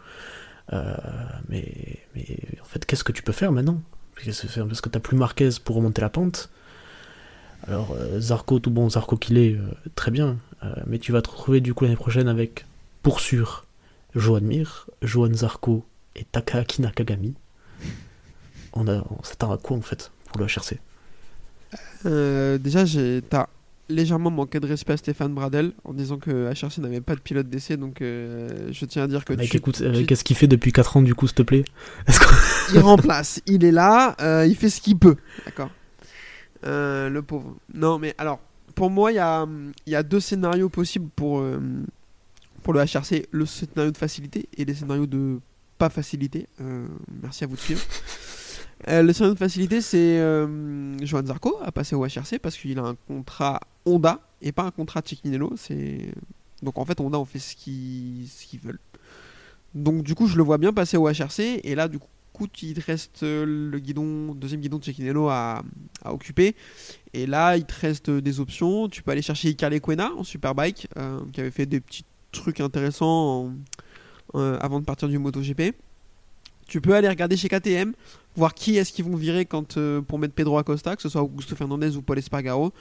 Mais, 1.48 1.98
mais 2.14 2.26
en 2.60 2.64
fait, 2.66 2.84
qu'est-ce 2.84 3.04
que 3.04 3.12
tu 3.12 3.22
peux 3.22 3.32
faire 3.32 3.52
maintenant? 3.52 3.80
Parce 4.22 4.80
que 4.82 4.88
t'as 4.90 5.00
plus 5.00 5.16
Marquez 5.16 5.48
pour 5.64 5.76
remonter 5.76 6.02
la 6.02 6.10
pente. 6.10 6.50
Alors, 7.68 7.94
euh, 7.98 8.20
Zarco, 8.20 8.58
tout 8.58 8.70
bon 8.70 8.88
Zarco 8.90 9.16
qu'il 9.16 9.38
est, 9.38 9.54
euh, 9.54 9.60
très 9.94 10.10
bien. 10.10 10.36
Euh, 10.64 10.74
mais 10.86 10.98
tu 10.98 11.12
vas 11.12 11.22
te 11.22 11.30
retrouver 11.30 11.60
du 11.60 11.74
coup 11.74 11.84
l'année 11.84 11.96
prochaine 11.96 12.28
avec, 12.28 12.66
pour 13.02 13.20
sûr, 13.20 13.64
Johan 14.14 14.40
Mir, 14.40 14.86
Johan 15.02 15.32
Zarco 15.32 15.84
et 16.16 16.24
Takaaki 16.24 16.82
Nakagami. 16.82 17.34
On, 18.72 18.86
a, 18.88 18.98
on 18.98 19.22
s'attend 19.22 19.52
à 19.52 19.58
quoi 19.58 19.76
en 19.76 19.80
fait 19.82 20.10
pour 20.28 20.38
le 20.40 20.46
HRC 20.46 20.78
Euh, 22.06 22.58
déjà, 22.58 22.84
t'as 23.28 23.46
légèrement 23.88 24.30
manqué 24.30 24.60
de 24.60 24.66
respect 24.68 24.92
à 24.92 24.96
Stéphane 24.96 25.34
Bradel 25.34 25.72
en 25.84 25.92
disant 25.92 26.18
que 26.18 26.52
HRC 26.52 26.78
n'avait 26.78 27.00
pas 27.00 27.14
de 27.16 27.20
pilote 27.20 27.48
d'essai, 27.48 27.76
donc 27.76 28.00
euh, 28.02 28.68
je 28.70 28.84
tiens 28.84 29.02
à 29.04 29.06
dire 29.08 29.24
que 29.24 29.32
Mec, 29.32 29.50
tu, 29.50 29.56
écoute, 29.56 29.80
euh, 29.80 29.92
tu- 29.92 30.06
qu'est-ce 30.06 30.22
qu'il 30.22 30.36
fait 30.36 30.46
depuis 30.46 30.72
4 30.72 30.96
ans 30.96 31.02
du 31.02 31.14
coup, 31.14 31.26
s'il 31.26 31.34
te 31.36 31.42
plaît? 31.42 31.64
Il 32.72 32.78
remplace, 32.78 33.40
il 33.46 33.64
est 33.64 33.72
là, 33.72 34.14
il 34.46 34.54
fait 34.54 34.70
ce 34.70 34.80
qu'il 34.80 34.96
peut, 34.98 35.16
d'accord? 35.44 35.70
Euh, 36.64 37.08
Le 37.08 37.22
pauvre. 37.22 37.56
Non, 37.74 37.98
mais 37.98 38.14
alors, 38.18 38.40
pour 38.74 38.90
moi, 38.90 39.12
il 39.12 39.16
y 39.16 39.18
a, 39.18 39.46
y 39.86 39.94
a 39.94 40.02
deux 40.02 40.20
scénarios 40.20 40.68
possibles 40.68 41.08
pour, 41.14 41.40
euh, 41.40 41.60
pour 42.62 42.72
le 42.72 42.80
HRC 42.80 43.26
le 43.30 43.46
scénario 43.46 43.90
de 43.90 43.96
facilité 43.96 44.48
et 44.56 44.64
les 44.64 44.74
scénarios 44.74 45.06
de 45.06 45.40
pas 45.78 45.88
facilité. 45.88 46.46
Euh, 46.60 46.86
merci 47.22 47.44
à 47.44 47.46
vous 47.46 47.56
de 47.56 47.60
suivre. 47.60 47.82
Le 48.86 49.12
scénario 49.12 49.34
de 49.34 49.38
facilité, 49.38 49.80
c'est 49.80 50.18
Johan 51.02 51.26
Zarco 51.26 51.58
a 51.62 51.70
passé 51.72 51.94
au 51.94 52.06
HRC 52.06 52.38
parce 52.40 52.56
qu'il 52.56 52.78
a 52.78 52.82
un 52.82 52.94
contrat 53.06 53.60
Honda 53.84 54.20
et 54.40 54.52
pas 54.52 54.62
un 54.62 54.70
contrat. 54.70 55.02
C'est 55.56 56.12
donc 56.62 56.78
en 56.78 56.84
fait 56.84 57.00
Honda 57.00 57.18
on 57.18 57.24
fait 57.24 57.38
ce 57.38 57.56
qu'ils 57.56 58.28
qu'ils 58.28 58.60
veulent. 58.60 58.78
Donc 59.74 60.02
du 60.02 60.14
coup 60.14 60.26
je 60.26 60.36
le 60.36 60.42
vois 60.42 60.58
bien 60.58 60.72
passer 60.72 60.96
au 60.96 61.08
HRC 61.08 61.60
et 61.62 61.74
là 61.74 61.88
du 61.88 61.98
coup 61.98 62.08
il 62.62 62.74
te 62.74 62.80
reste 62.84 63.22
euh, 63.22 63.44
le 63.46 63.78
guidon 63.78 64.34
deuxième 64.34 64.60
guidon 64.60 64.78
de 64.78 64.84
Cecchinello 64.84 65.28
à, 65.28 65.62
à 66.04 66.12
occuper 66.12 66.54
et 67.12 67.26
là 67.26 67.56
il 67.56 67.64
te 67.64 67.74
reste 67.80 68.10
des 68.10 68.40
options. 68.40 68.88
Tu 68.88 69.02
peux 69.02 69.10
aller 69.10 69.22
chercher 69.22 69.50
Icar 69.50 69.70
Lequena 69.70 70.12
en 70.16 70.24
Superbike 70.24 70.88
euh, 70.96 71.20
qui 71.32 71.40
avait 71.40 71.50
fait 71.50 71.66
des 71.66 71.80
petits 71.80 72.04
trucs 72.32 72.60
intéressants 72.60 73.52
euh, 74.34 74.58
avant 74.60 74.80
de 74.80 74.84
partir 74.84 75.08
du 75.08 75.18
MotoGP. 75.18 75.74
Tu 76.68 76.80
peux 76.80 76.94
aller 76.94 77.08
regarder 77.08 77.36
chez 77.36 77.48
KTM, 77.48 77.94
voir 78.36 78.54
qui 78.54 78.76
est-ce 78.76 78.92
qu'ils 78.92 79.04
vont 79.04 79.16
virer 79.16 79.44
quand, 79.44 79.76
euh, 79.76 80.00
pour 80.00 80.20
mettre 80.20 80.34
Pedro 80.34 80.56
Acosta, 80.56 80.94
que 80.94 81.02
ce 81.02 81.08
soit 81.08 81.20
Augusto 81.20 81.56
Fernandez 81.56 81.96
ou 81.96 82.02
Paul 82.02 82.16
Espargaro. 82.16 82.72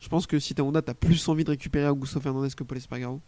Je 0.00 0.08
pense 0.08 0.26
que 0.26 0.38
si 0.38 0.54
t'es 0.54 0.60
Honda, 0.60 0.82
t'as 0.82 0.92
plus 0.92 1.26
envie 1.28 1.44
de 1.44 1.50
récupérer 1.50 1.88
Augusto 1.88 2.20
Fernandez 2.20 2.50
que 2.54 2.62
Paul 2.62 2.76
Espargaro. 2.76 3.20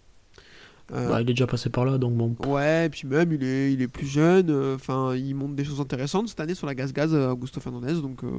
Euh, 0.93 1.09
Bah, 1.09 1.21
Il 1.21 1.31
est 1.31 1.35
déjà 1.35 1.47
passé 1.47 1.71
par 1.71 1.85
là, 1.85 1.99
donc 1.99 2.15
bon. 2.15 2.37
Ouais, 2.47 2.87
et 2.87 2.89
puis 2.89 3.07
même, 3.07 3.33
il 3.33 3.45
est, 3.45 3.73
il 3.73 3.81
est 3.83 3.89
plus 3.89 4.07
jeune. 4.07 4.51
euh, 4.51 4.75
Enfin, 4.75 5.15
il 5.15 5.35
montre 5.35 5.55
des 5.55 5.65
choses 5.65 5.81
intéressantes 5.81 6.29
cette 6.29 6.41
année 6.41 6.55
sur 6.55 6.67
la 6.67 6.75
gaz-gaz, 6.75 7.15
euh, 7.15 7.31
Augusto 7.31 7.61
Fernandez. 7.61 7.95
Donc, 7.95 8.25
euh, 8.25 8.31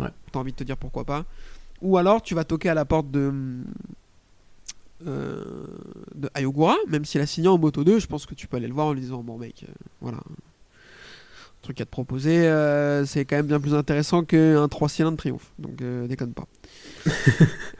Ouais. 0.00 0.08
t'as 0.32 0.38
envie 0.38 0.52
de 0.52 0.56
te 0.56 0.64
dire 0.64 0.76
pourquoi 0.76 1.04
pas. 1.04 1.24
Ou 1.82 1.96
alors, 1.98 2.22
tu 2.22 2.34
vas 2.34 2.44
toquer 2.44 2.70
à 2.70 2.74
la 2.74 2.84
porte 2.84 3.10
de. 3.10 3.32
de 5.04 6.28
Ayogura, 6.34 6.74
même 6.88 7.04
s'il 7.04 7.20
a 7.20 7.26
signé 7.26 7.48
en 7.48 7.58
Moto 7.58 7.84
2, 7.84 7.98
je 8.00 8.06
pense 8.06 8.26
que 8.26 8.34
tu 8.34 8.46
peux 8.48 8.56
aller 8.56 8.66
le 8.66 8.74
voir 8.74 8.86
en 8.88 8.92
lui 8.92 9.00
disant 9.00 9.22
Bon, 9.22 9.38
mec, 9.38 9.64
voilà. 10.00 10.18
Truc 11.62 11.80
à 11.80 11.84
te 11.84 11.90
proposer, 11.90 12.46
euh, 12.46 13.04
c'est 13.04 13.24
quand 13.24 13.34
même 13.34 13.46
bien 13.46 13.58
plus 13.58 13.74
intéressant 13.74 14.22
qu'un 14.22 14.68
3 14.68 14.88
cylindres 14.88 15.16
triomphe. 15.16 15.50
Donc, 15.58 15.82
euh, 15.82 16.06
déconne 16.06 16.32
pas. 16.32 16.46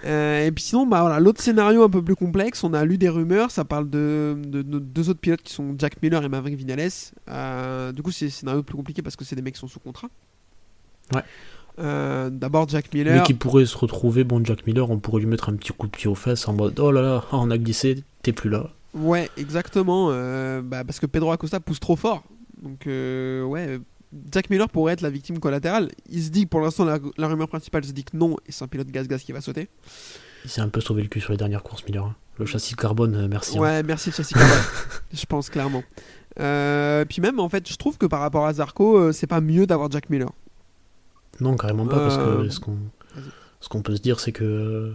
Euh, 0.05 0.47
et 0.47 0.53
puis 0.53 0.63
sinon, 0.63 0.87
bah 0.87 1.01
voilà, 1.01 1.19
l'autre 1.19 1.43
scénario 1.43 1.83
un 1.83 1.91
peu 1.91 2.01
plus 2.01 2.15
complexe, 2.15 2.63
on 2.63 2.73
a 2.73 2.85
lu 2.85 2.99
des 2.99 3.09
rumeurs, 3.09 3.51
ça 3.51 3.65
parle 3.65 3.91
de, 3.91 4.39
de 4.47 4.63
deux 4.63 5.11
autres 5.11 5.19
pilotes 5.19 5.43
qui 5.43 5.53
sont 5.53 5.75
Jack 5.77 6.01
Miller 6.01 6.23
et 6.23 6.29
Maverick 6.29 6.55
Vinales. 6.55 7.93
Du 7.93 8.03
coup, 8.03 8.13
c'est 8.13 8.27
un 8.27 8.31
scénario 8.31 8.63
plus 8.63 8.77
compliqué 8.77 9.03
parce 9.03 9.17
que 9.17 9.25
c'est 9.25 9.35
des 9.35 9.43
mecs 9.43 9.55
qui 9.55 9.61
sont 9.61 9.67
sous 9.67 9.81
contrat. 9.81 10.09
Ouais. 11.13 12.31
D'abord 12.31 12.69
Jack 12.69 12.87
Mais 12.95 13.01
Miller. 13.01 13.25
qui 13.25 13.35
pourrait 13.35 13.67
se 13.67 13.77
retrouver, 13.77 14.23
bon, 14.23 14.43
Jack 14.45 14.69
Miller, 14.69 14.89
on 14.89 14.99
pourrait 15.01 15.21
lui 15.21 15.29
mettre 15.29 15.49
un 15.49 15.57
petit 15.57 15.73
coup 15.73 15.89
de 15.89 15.93
pied 15.93 16.09
aux 16.09 16.15
fesses 16.15 16.47
en 16.47 16.53
mode 16.53 16.79
Oh 16.79 16.93
là 16.93 17.03
là, 17.03 17.25
on 17.33 17.51
a 17.51 17.59
glissé, 17.59 18.05
t'es 18.23 18.33
plus 18.33 18.51
là. 18.51 18.71
Ouais, 18.95 19.29
exactement. 19.37 20.11
bah, 20.63 20.85
parce 20.85 21.01
que 21.01 21.07
Pedro 21.07 21.33
Acosta 21.33 21.59
pousse 21.59 21.81
trop 21.81 21.97
fort. 21.97 22.23
Donc, 22.62 22.87
euh, 22.87 23.43
ouais, 23.45 23.79
Jack 24.33 24.50
Miller 24.50 24.69
pourrait 24.69 24.95
être 24.95 25.00
la 25.03 25.11
victime 25.11 25.38
collatérale. 25.38 25.91
Il 26.09 26.23
se 26.23 26.31
dit, 26.31 26.47
pour 26.47 26.61
l'instant, 26.61 26.85
la, 26.85 26.99
la 27.17 27.29
rumeur 27.29 27.49
principale 27.49 27.85
se 27.85 27.93
dit 27.93 28.05
que 28.05 28.17
non, 28.17 28.37
et 28.47 28.53
c'est 28.53 28.65
un 28.65 28.69
pilote 28.69 28.88
gaz-gaz 28.88 29.23
qui 29.23 29.33
va 29.33 29.41
sauter. 29.41 29.69
Il 30.45 30.50
s'est 30.50 30.61
un 30.61 30.69
peu 30.69 30.81
sauvé 30.81 31.03
le 31.03 31.09
cul 31.09 31.21
sur 31.21 31.33
les 31.33 31.37
dernières 31.38 31.62
courses, 31.62 31.85
Miller. 31.85 32.05
hein. 32.05 32.17
Le 32.38 32.47
châssis 32.47 32.75
carbone, 32.77 33.15
euh, 33.17 33.29
merci. 33.29 33.59
hein. 33.59 33.61
Ouais, 33.61 33.83
merci 33.83 34.12
Chelsea 34.12 34.31
Carbone. 34.33 34.57
je 35.12 35.27
pense 35.27 35.50
clairement. 35.50 35.83
Euh, 36.38 37.05
puis 37.05 37.21
même, 37.21 37.41
en 37.41 37.49
fait, 37.49 37.69
je 37.69 37.77
trouve 37.77 37.99
que 37.99 38.07
par 38.07 38.21
rapport 38.21 38.47
à 38.47 38.53
Zarco, 38.55 39.11
c'est 39.12 39.27
pas 39.27 39.41
mieux 39.41 39.67
d'avoir 39.67 39.91
Jack 39.91 40.09
Miller. 40.09 40.31
Non, 41.41 41.57
carrément 41.57 41.87
pas, 41.87 41.97
parce 41.99 42.17
que 42.17 42.49
ce 42.50 42.61
qu'on 42.61 42.73
vas-y. 43.15 43.23
ce 43.61 43.69
qu'on 43.69 43.83
peut 43.83 43.97
se 43.97 44.00
dire, 44.03 44.21
c'est 44.21 44.33
que 44.33 44.93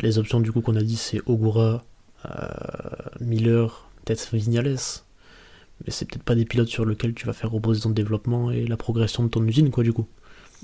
les 0.00 0.18
options 0.18 0.40
du 0.40 0.52
coup 0.52 0.60
qu'on 0.60 0.76
a 0.76 0.82
dit, 0.82 0.96
c'est 0.96 1.20
Ogura, 1.26 1.84
euh, 2.26 2.48
Miller, 3.20 3.88
peut-être 4.04 4.28
Vignales. 4.34 4.76
Mais 5.84 5.90
c'est 5.90 6.08
peut-être 6.08 6.22
pas 6.22 6.34
des 6.34 6.44
pilotes 6.44 6.68
sur 6.68 6.84
lesquels 6.84 7.14
tu 7.14 7.26
vas 7.26 7.32
faire 7.32 7.50
reposer 7.50 7.82
ton 7.82 7.90
développement 7.90 8.50
et 8.50 8.66
la 8.66 8.76
progression 8.76 9.22
de 9.22 9.28
ton 9.28 9.44
usine, 9.46 9.70
quoi, 9.70 9.84
du 9.84 9.92
coup. 9.92 10.06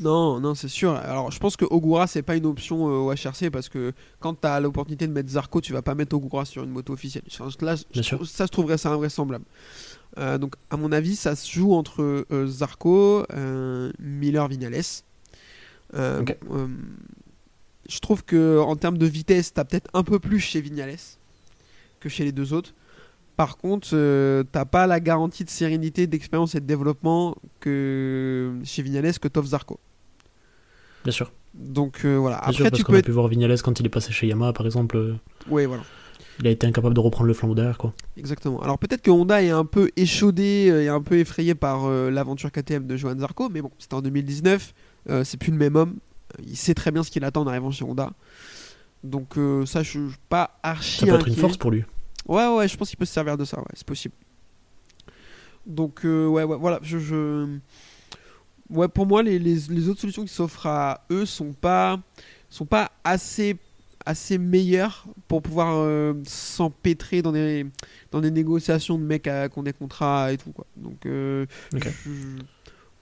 Non, 0.00 0.40
non, 0.40 0.54
c'est 0.54 0.68
sûr. 0.68 0.92
Alors, 0.92 1.30
je 1.30 1.38
pense 1.38 1.56
que 1.56 1.64
Ogura, 1.64 2.08
c'est 2.08 2.22
pas 2.22 2.34
une 2.34 2.46
option 2.46 2.88
euh, 2.88 2.98
au 2.98 3.12
HRC 3.12 3.50
parce 3.50 3.68
que 3.68 3.92
quand 4.18 4.40
tu 4.40 4.46
as 4.46 4.58
l'opportunité 4.58 5.06
de 5.06 5.12
mettre 5.12 5.30
Zarco, 5.30 5.60
tu 5.60 5.72
vas 5.72 5.82
pas 5.82 5.94
mettre 5.94 6.16
Ogura 6.16 6.44
sur 6.44 6.64
une 6.64 6.70
moto 6.70 6.92
officielle. 6.92 7.22
Enfin, 7.30 7.48
là, 7.60 7.76
je 7.76 8.02
ça, 8.02 8.46
je 8.46 8.50
trouverais 8.50 8.76
ça 8.76 8.90
invraisemblable. 8.90 9.44
Euh, 10.18 10.38
donc, 10.38 10.54
à 10.70 10.76
mon 10.76 10.90
avis, 10.90 11.14
ça 11.14 11.36
se 11.36 11.50
joue 11.50 11.74
entre 11.74 12.26
euh, 12.32 12.46
Zarco, 12.46 13.24
euh, 13.32 13.92
Miller, 14.00 14.48
Vignales. 14.48 14.82
Euh, 15.94 16.22
bon, 16.22 16.70
je 17.88 17.98
trouve 18.00 18.24
que 18.24 18.58
en 18.58 18.74
termes 18.76 18.98
de 18.98 19.06
vitesse, 19.06 19.54
tu 19.54 19.60
as 19.60 19.64
peut-être 19.64 19.90
un 19.94 20.02
peu 20.02 20.18
plus 20.18 20.40
chez 20.40 20.60
Vignales 20.60 20.96
que 22.00 22.08
chez 22.08 22.24
les 22.24 22.32
deux 22.32 22.52
autres. 22.52 22.74
Par 23.36 23.56
contre, 23.56 23.88
euh, 23.94 24.44
t'as 24.52 24.64
pas 24.64 24.86
la 24.86 25.00
garantie 25.00 25.44
de 25.44 25.50
sérénité, 25.50 26.06
d'expérience 26.06 26.54
et 26.54 26.60
de 26.60 26.66
développement 26.66 27.34
que 27.60 28.56
chez 28.64 28.82
Vignales 28.82 29.18
que 29.18 29.28
t'offre 29.28 29.48
Zarco. 29.48 29.80
Bien 31.02 31.12
sûr. 31.12 31.32
Donc 31.54 32.00
euh, 32.04 32.16
voilà. 32.16 32.40
Bien 32.44 32.52
sûr, 32.52 32.64
parce 32.64 32.78
tu 32.78 32.84
qu'on 32.84 32.92
peux 32.92 32.96
a 32.96 32.98
être. 33.00 33.04
pu 33.06 33.10
voir 33.12 33.28
Vignales 33.28 33.60
quand 33.62 33.78
il 33.80 33.86
est 33.86 33.90
passé 33.90 34.12
chez 34.12 34.26
Yamaha, 34.26 34.52
par 34.52 34.66
exemple. 34.66 34.96
euh, 34.96 35.14
Ouais, 35.50 35.66
voilà. 35.66 35.82
Il 36.40 36.46
a 36.48 36.50
été 36.50 36.66
incapable 36.66 36.94
de 36.94 37.00
reprendre 37.00 37.28
le 37.28 37.34
flambeau 37.34 37.54
derrière, 37.54 37.78
quoi. 37.78 37.92
Exactement. 38.16 38.60
Alors 38.62 38.78
peut-être 38.78 39.02
que 39.02 39.10
Honda 39.10 39.42
est 39.42 39.50
un 39.50 39.64
peu 39.64 39.90
échaudé 39.96 40.66
et 40.84 40.88
un 40.88 41.00
peu 41.00 41.18
effrayé 41.18 41.54
par 41.54 41.84
euh, 41.84 42.10
l'aventure 42.10 42.50
KTM 42.50 42.86
de 42.86 42.96
Johan 42.96 43.18
Zarco, 43.18 43.48
mais 43.50 43.62
bon, 43.62 43.70
c'était 43.78 43.94
en 43.94 44.02
2019, 44.02 44.74
euh, 45.10 45.22
c'est 45.24 45.36
plus 45.36 45.52
le 45.52 45.58
même 45.58 45.76
homme. 45.76 45.96
Il 46.44 46.56
sait 46.56 46.74
très 46.74 46.90
bien 46.90 47.02
ce 47.04 47.10
qu'il 47.12 47.24
attend 47.24 47.42
en 47.42 47.46
arrivant 47.46 47.70
chez 47.70 47.84
Honda. 47.84 48.10
Donc 49.04 49.34
ça, 49.66 49.82
je 49.82 49.90
suis 49.90 50.00
pas 50.30 50.58
archi 50.62 51.00
Ça 51.00 51.06
peut 51.06 51.14
être 51.14 51.28
une 51.28 51.36
force 51.36 51.56
pour 51.58 51.70
lui. 51.70 51.84
Ouais, 52.26 52.46
ouais, 52.56 52.68
je 52.68 52.76
pense 52.76 52.88
qu'il 52.88 52.98
peut 52.98 53.04
se 53.04 53.12
servir 53.12 53.36
de 53.36 53.44
ça, 53.44 53.58
ouais, 53.58 53.64
c'est 53.74 53.86
possible. 53.86 54.14
Donc, 55.66 56.04
euh, 56.04 56.26
ouais, 56.26 56.44
ouais, 56.44 56.56
voilà, 56.56 56.78
je, 56.82 56.98
je- 56.98 57.58
Ouais, 58.70 58.88
pour 58.88 59.06
moi, 59.06 59.22
les, 59.22 59.38
les- 59.38 59.60
les 59.68 59.88
autres 59.90 60.00
solutions 60.00 60.22
qui 60.24 60.32
s'offrent 60.32 60.66
à 60.66 61.04
eux 61.10 61.26
sont 61.26 61.52
pas, 61.52 62.00
sont 62.48 62.64
pas 62.64 62.90
assez, 63.04 63.56
assez 64.06 64.38
meilleures 64.38 65.04
pour 65.28 65.42
pouvoir 65.42 65.74
euh, 65.76 66.14
s'empêtrer 66.26 67.20
dans 67.20 67.30
des, 67.32 67.66
dans 68.10 68.22
des 68.22 68.30
négociations 68.30 68.98
de 68.98 69.04
mecs 69.04 69.26
à- 69.26 69.50
qui 69.50 69.58
ont 69.58 69.62
des 69.62 69.74
contrats 69.74 70.32
et 70.32 70.38
tout, 70.38 70.50
quoi. 70.52 70.64
Donc, 70.76 71.04
euh, 71.04 71.44
je- 72.06 72.42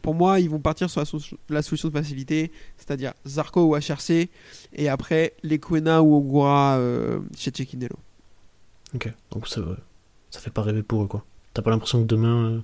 pour 0.02 0.14
moi, 0.16 0.40
ils 0.40 0.50
vont 0.50 0.58
partir 0.58 0.90
sur 0.90 1.00
la, 1.00 1.04
solution- 1.04 1.38
la 1.48 1.62
solution 1.62 1.88
de 1.88 1.94
facilité, 1.94 2.50
c'est-à-dire 2.76 3.14
Zarco 3.24 3.62
ou 3.64 3.76
HRC, 3.76 4.30
et 4.74 4.88
après, 4.88 5.34
Lequena 5.44 6.02
ou 6.02 6.16
Ogura 6.16 6.76
chez 7.36 7.52
Cecchinello. 7.54 7.96
Ok. 8.94 9.12
Donc 9.32 9.48
ça, 9.48 9.60
euh, 9.60 9.76
ça 10.30 10.40
fait 10.40 10.50
pas 10.50 10.62
rêver 10.62 10.82
pour 10.82 11.02
eux, 11.04 11.06
quoi. 11.06 11.24
T'as 11.54 11.62
pas 11.62 11.70
l'impression 11.70 12.00
que 12.02 12.06
demain, 12.06 12.50
euh, 12.50 12.60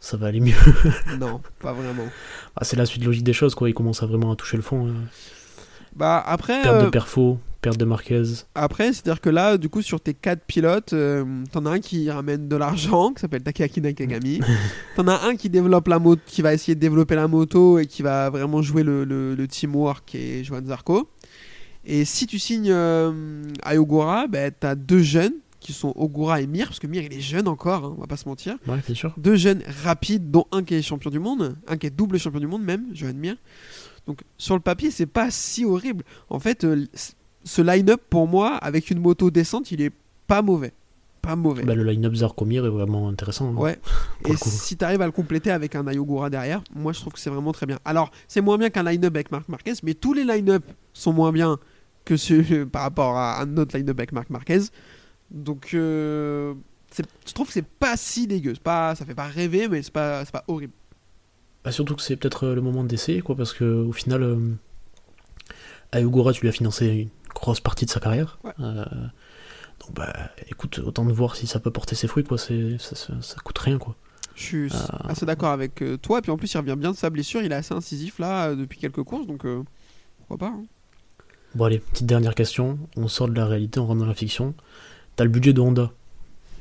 ça 0.00 0.16
va 0.16 0.26
aller 0.28 0.40
mieux. 0.40 0.54
non, 1.18 1.40
pas 1.60 1.72
vraiment. 1.72 2.06
Ah, 2.56 2.64
c'est 2.64 2.76
la 2.76 2.86
suite 2.86 3.04
logique 3.04 3.24
des 3.24 3.32
choses, 3.32 3.54
quoi. 3.54 3.68
Ils 3.68 3.74
commencent 3.74 4.02
à 4.02 4.06
vraiment 4.06 4.32
à 4.32 4.36
toucher 4.36 4.56
le 4.56 4.62
fond. 4.62 4.86
euh. 4.88 4.92
Bah 5.94 6.22
après, 6.26 6.62
Perte 6.62 6.76
euh, 6.76 6.84
de 6.86 6.88
perfo, 6.90 7.38
perte 7.60 7.76
de 7.76 7.84
Marquez. 7.84 8.22
après 8.54 8.94
c'est-à-dire 8.94 9.20
que 9.20 9.28
là, 9.28 9.58
du 9.58 9.68
coup, 9.68 9.82
sur 9.82 10.00
tes 10.00 10.14
quatre 10.14 10.42
pilotes, 10.46 10.94
euh, 10.94 11.22
t'en 11.52 11.66
as 11.66 11.70
un 11.72 11.80
qui 11.80 12.10
ramène 12.10 12.48
de 12.48 12.56
l'argent, 12.56 13.12
qui 13.12 13.20
s'appelle 13.20 13.42
Takeaki 13.42 13.82
Nakagami. 13.82 14.40
t'en 14.96 15.06
as 15.06 15.22
un 15.26 15.36
qui 15.36 15.50
développe 15.50 15.88
la 15.88 15.98
moto, 15.98 16.22
qui 16.24 16.40
va 16.40 16.54
essayer 16.54 16.74
de 16.74 16.80
développer 16.80 17.14
la 17.14 17.28
moto 17.28 17.78
et 17.78 17.84
qui 17.84 18.00
va 18.00 18.30
vraiment 18.30 18.62
jouer 18.62 18.82
le, 18.84 19.04
le, 19.04 19.34
le 19.34 19.46
teamwork, 19.48 20.02
qui 20.06 20.16
est 20.16 20.44
Johan 20.44 20.62
Zarco. 20.64 21.10
Et 21.84 22.04
si 22.04 22.26
tu 22.26 22.38
signes 22.38 22.70
euh, 22.70 23.42
à 23.62 23.76
Ogura, 23.76 24.26
bah, 24.28 24.50
t'as 24.50 24.74
deux 24.74 25.02
jeunes 25.02 25.34
qui 25.58 25.72
sont 25.72 25.92
Ogura 25.96 26.40
et 26.40 26.46
Mir, 26.46 26.66
parce 26.66 26.78
que 26.80 26.86
Mir 26.86 27.02
il 27.04 27.12
est 27.12 27.20
jeune 27.20 27.46
encore, 27.48 27.84
hein, 27.84 27.94
on 27.96 28.00
va 28.00 28.06
pas 28.06 28.16
se 28.16 28.28
mentir. 28.28 28.56
Ouais, 28.66 28.78
bien 28.84 28.94
sûr. 28.94 29.12
deux 29.16 29.36
jeunes 29.36 29.62
rapides, 29.84 30.30
dont 30.30 30.46
un 30.52 30.64
qui 30.64 30.74
est 30.74 30.82
champion 30.82 31.10
du 31.10 31.18
monde, 31.20 31.56
un 31.68 31.76
qui 31.76 31.86
est 31.86 31.90
double 31.90 32.18
champion 32.18 32.40
du 32.40 32.46
monde 32.48 32.62
même, 32.62 32.86
Johan 32.92 33.14
Mir. 33.14 33.36
Donc 34.06 34.22
sur 34.38 34.54
le 34.54 34.60
papier, 34.60 34.90
c'est 34.90 35.06
pas 35.06 35.30
si 35.30 35.64
horrible. 35.64 36.04
En 36.30 36.40
fait, 36.40 36.64
euh, 36.64 36.86
ce 37.44 37.62
line-up 37.62 38.00
pour 38.10 38.26
moi, 38.26 38.56
avec 38.56 38.90
une 38.90 38.98
moto 38.98 39.30
décente, 39.30 39.70
il 39.70 39.80
est 39.82 39.92
pas 40.26 40.42
mauvais. 40.42 40.72
Pas 41.20 41.36
mauvais. 41.36 41.62
Bah, 41.62 41.76
le 41.76 41.84
line-up 41.84 42.14
Zarkomir 42.14 42.66
est 42.66 42.68
vraiment 42.68 43.08
intéressant. 43.08 43.50
hein. 43.50 43.56
Ouais. 43.56 43.78
Et 44.28 44.34
si 44.36 44.76
tu 44.76 44.84
arrives 44.84 45.02
à 45.02 45.06
le 45.06 45.12
compléter 45.12 45.52
avec 45.52 45.76
un 45.76 45.86
Ayogura 45.86 46.30
derrière, 46.30 46.64
moi 46.74 46.92
je 46.92 46.98
trouve 47.00 47.12
que 47.12 47.20
c'est 47.20 47.30
vraiment 47.30 47.52
très 47.52 47.66
bien. 47.66 47.78
Alors, 47.84 48.10
c'est 48.26 48.40
moins 48.40 48.58
bien 48.58 48.70
qu'un 48.70 48.82
line-up 48.82 49.14
avec 49.14 49.30
Marc 49.30 49.48
Marquez, 49.48 49.74
mais 49.84 49.94
tous 49.94 50.12
les 50.14 50.24
line-up 50.24 50.64
sont 50.92 51.12
moins 51.12 51.30
bien 51.30 51.58
que 52.04 52.16
ceux 52.16 52.66
par 52.72 52.82
rapport 52.82 53.16
à 53.16 53.40
un 53.40 53.56
autre 53.56 53.76
line-up 53.76 53.98
avec 53.98 54.12
Marc 54.12 54.30
Marquez. 54.30 54.60
Donc, 55.30 55.70
euh, 55.74 56.54
je 57.26 57.32
trouve 57.32 57.46
que 57.46 57.52
c'est 57.52 57.66
pas 57.66 57.96
si 57.96 58.26
dégueu. 58.26 58.54
Pas, 58.62 58.94
ça 58.94 59.04
fait 59.04 59.14
pas 59.14 59.26
rêver, 59.26 59.68
mais 59.68 59.82
c'est 59.82 59.92
pas, 59.92 60.24
pas 60.26 60.44
horrible. 60.48 60.74
Bah, 61.64 61.72
surtout 61.72 61.94
que 61.94 62.02
c'est 62.02 62.16
peut-être 62.16 62.48
euh, 62.48 62.54
le 62.54 62.60
moment 62.60 62.84
d'essayer, 62.84 63.22
quoi, 63.22 63.36
parce 63.36 63.52
que 63.52 63.64
au 63.64 63.92
final, 63.92 64.22
euh, 64.22 64.54
Ayogura, 65.92 66.32
tu 66.32 66.42
lui 66.42 66.48
as 66.48 66.52
financé 66.52 66.86
une 66.86 67.08
grosse 67.34 67.60
partie 67.60 67.86
de 67.86 67.90
sa 67.90 68.00
carrière. 68.00 68.38
Ouais. 68.44 68.52
Euh, 68.60 68.84
donc, 69.80 69.94
bah, 69.94 70.12
écoute, 70.48 70.80
autant 70.80 71.04
de 71.04 71.12
voir 71.12 71.36
si 71.36 71.46
ça 71.46 71.60
peut 71.60 71.70
porter 71.70 71.94
ses 71.94 72.08
fruits, 72.08 72.24
quoi. 72.24 72.36
C'est, 72.36 72.78
ça, 72.78 72.96
ça, 72.96 73.14
ça 73.20 73.36
coûte 73.42 73.58
rien, 73.58 73.78
quoi. 73.78 73.96
Je 74.34 74.42
suis 74.42 74.72
assez 75.04 75.26
d'accord 75.26 75.50
avec 75.50 75.84
toi. 76.00 76.18
Et 76.18 76.22
puis 76.22 76.30
en 76.30 76.38
plus, 76.38 76.52
il 76.52 76.56
revient 76.56 76.76
bien 76.76 76.92
de 76.92 76.96
sa 76.96 77.10
blessure. 77.10 77.42
Il 77.42 77.52
est 77.52 77.54
assez 77.54 77.74
incisif 77.74 78.18
là 78.18 78.54
depuis 78.54 78.78
quelques 78.78 79.02
courses. 79.02 79.26
Donc 79.26 79.46
pourquoi 80.16 80.38
pas 80.38 80.46
hein. 80.46 80.64
Bon, 81.54 81.64
allez, 81.66 81.78
petite 81.78 82.06
dernière 82.06 82.34
question. 82.34 82.78
On 82.96 83.08
sort 83.08 83.28
de 83.28 83.34
la 83.34 83.46
réalité, 83.46 83.78
on 83.80 83.86
rentre 83.86 84.00
dans 84.00 84.06
la 84.06 84.14
fiction. 84.14 84.54
T'as 85.16 85.24
le 85.24 85.30
budget 85.30 85.52
de 85.52 85.60
Honda, 85.60 85.90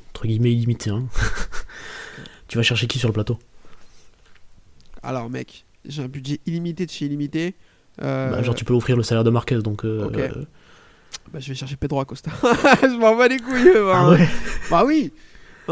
entre 0.10 0.28
guillemets 0.28 0.52
illimité, 0.52 0.90
hein. 0.90 1.06
tu 2.48 2.58
vas 2.58 2.64
chercher 2.64 2.88
qui 2.88 3.00
sur 3.00 3.08
le 3.08 3.14
plateau? 3.14 3.40
Alors, 5.04 5.30
mec, 5.30 5.66
j'ai 5.86 6.04
un 6.04 6.08
budget 6.08 6.40
illimité 6.46 6.86
de 6.86 6.92
chez 6.92 7.06
illimité. 7.06 7.56
Euh, 8.02 8.30
Bah, 8.32 8.44
Genre, 8.44 8.54
tu 8.56 8.66
peux 8.66 8.74
offrir 8.74 8.98
le 8.98 9.04
salaire 9.04 9.24
de 9.24 9.30
Marquez, 9.30 9.60
donc. 9.60 9.86
euh, 9.86 10.06
Ok. 10.06 10.18
euh, 10.18 10.46
bah, 11.32 11.40
je 11.40 11.48
vais 11.48 11.56
chercher 11.56 11.78
Pedro 11.78 12.02
Acosta. 12.02 12.30
je 12.44 12.98
m'en 13.00 13.16
bats 13.16 13.30
les 13.30 13.40
couilles. 13.40 13.72
Ah 13.78 14.02
hein. 14.02 14.12
ouais? 14.12 14.28
Bah 14.70 14.84
oui. 14.86 15.14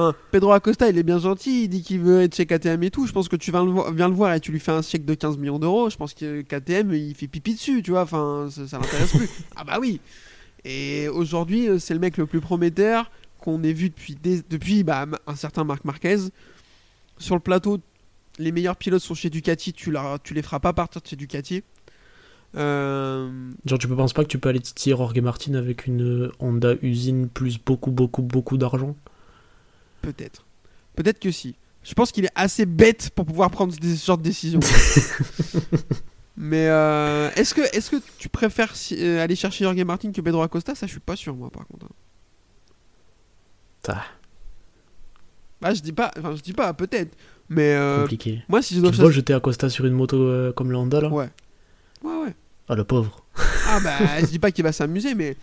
Hein, 0.01 0.15
Pedro 0.31 0.51
Acosta, 0.53 0.89
il 0.89 0.97
est 0.97 1.03
bien 1.03 1.19
gentil. 1.19 1.63
Il 1.63 1.67
dit 1.67 1.81
qu'il 1.81 1.99
veut 1.99 2.21
être 2.21 2.33
chez 2.35 2.45
KTM 2.45 2.81
et 2.83 2.89
tout. 2.91 3.05
Je 3.05 3.11
pense 3.11 3.27
que 3.27 3.35
tu 3.35 3.51
viens 3.51 3.65
le, 3.65 3.71
vo- 3.71 3.91
viens 3.91 4.07
le 4.07 4.13
voir 4.15 4.33
et 4.33 4.39
tu 4.39 4.51
lui 4.51 4.59
fais 4.59 4.71
un 4.71 4.81
chèque 4.81 5.03
de 5.03 5.13
15 5.13 5.37
millions 5.37 5.59
d'euros. 5.59 5.89
Je 5.89 5.97
pense 5.97 6.13
que 6.13 6.41
KTM, 6.41 6.93
il 6.93 7.13
fait 7.15 7.27
pipi 7.27 7.53
dessus, 7.55 7.81
tu 7.83 7.91
vois. 7.91 8.03
Enfin, 8.03 8.47
ça, 8.49 8.67
ça 8.67 8.79
l'intéresse 8.79 9.11
plus. 9.11 9.29
Ah 9.55 9.63
bah 9.65 9.77
oui. 9.81 9.99
Et 10.63 11.07
aujourd'hui, 11.09 11.67
euh, 11.67 11.79
c'est 11.79 11.93
le 11.93 11.99
mec 11.99 12.17
le 12.17 12.25
plus 12.25 12.39
prometteur 12.41 13.11
qu'on 13.39 13.61
ait 13.63 13.73
vu 13.73 13.89
depuis, 13.89 14.15
des- 14.15 14.41
depuis 14.49 14.83
bah, 14.83 15.05
un 15.27 15.35
certain 15.35 15.63
Marc 15.65 15.83
Marquez. 15.85 16.17
Sur 17.17 17.35
le 17.35 17.41
plateau, 17.41 17.79
les 18.37 18.51
meilleurs 18.53 18.77
pilotes 18.77 19.01
sont 19.01 19.15
chez 19.15 19.29
Ducati. 19.29 19.73
Tu, 19.73 19.91
leur- 19.91 20.21
tu 20.21 20.33
les 20.33 20.41
feras 20.41 20.59
pas 20.59 20.71
partir 20.71 21.01
de 21.01 21.07
chez 21.07 21.15
Ducati. 21.17 21.63
Euh, 22.55 23.29
Genre, 23.65 23.77
tu 23.79 23.87
peux 23.87 23.95
penses 23.95 24.13
pas 24.13 24.23
que 24.23 24.29
tu 24.29 24.39
peux 24.39 24.49
aller 24.49 24.59
titiller 24.59 24.95
Jorge 24.95 25.19
Martin 25.19 25.53
avec 25.53 25.85
une 25.85 26.01
euh, 26.25 26.31
Honda 26.39 26.73
usine 26.81 27.27
plus 27.29 27.59
beaucoup, 27.63 27.91
beaucoup, 27.91 28.21
beaucoup 28.21 28.57
d'argent? 28.57 28.95
Peut-être. 30.01 30.45
Peut-être 30.95 31.19
que 31.19 31.31
si. 31.31 31.55
Je 31.83 31.93
pense 31.93 32.11
qu'il 32.11 32.25
est 32.25 32.31
assez 32.35 32.65
bête 32.65 33.09
pour 33.15 33.25
pouvoir 33.25 33.49
prendre 33.51 33.73
des, 33.75 33.95
ce 33.95 34.05
genre 34.05 34.17
de 34.17 34.23
décision. 34.23 34.59
Mais 36.37 36.67
euh, 36.67 37.29
est-ce 37.35 37.53
que, 37.53 37.61
est 37.61 37.89
que 37.89 37.97
tu 38.17 38.29
préfères 38.29 38.75
si- 38.75 38.95
euh, 39.03 39.21
aller 39.23 39.35
chercher 39.35 39.65
Jorge 39.65 39.77
Martin 39.83 40.11
que 40.11 40.21
Pedro 40.21 40.41
Acosta? 40.41 40.73
Ça, 40.75 40.85
je 40.87 40.91
suis 40.91 40.99
pas 41.01 41.15
sûr, 41.15 41.35
moi, 41.35 41.49
par 41.49 41.67
contre. 41.67 41.87
Ça, 43.85 44.03
Bah, 45.61 45.73
je 45.73 45.81
dis 45.81 45.91
pas, 45.91 46.11
enfin, 46.17 46.35
je 46.35 46.41
dis 46.41 46.53
pas, 46.53 46.73
peut-être. 46.73 47.15
Mais 47.49 47.73
euh, 47.73 48.01
compliqué. 48.01 48.43
moi, 48.47 48.61
si 48.61 48.75
je 48.75 48.79
dois 48.81 48.91
vois 48.91 49.11
jeter 49.11 49.33
Acosta 49.33 49.69
sur 49.69 49.85
une 49.85 49.93
moto 49.93 50.17
euh, 50.21 50.53
comme 50.53 50.71
le 50.71 50.77
Honda, 50.77 51.01
là? 51.01 51.09
Ouais. 51.09 51.29
Ouais, 52.03 52.15
ouais. 52.25 52.33
Ah, 52.69 52.75
le 52.75 52.83
pauvre. 52.83 53.25
Ah, 53.67 53.79
bah, 53.83 54.19
je 54.21 54.25
dis 54.27 54.39
pas 54.39 54.51
qu'il 54.51 54.63
va 54.63 54.71
s'amuser, 54.71 55.15
mais. 55.15 55.35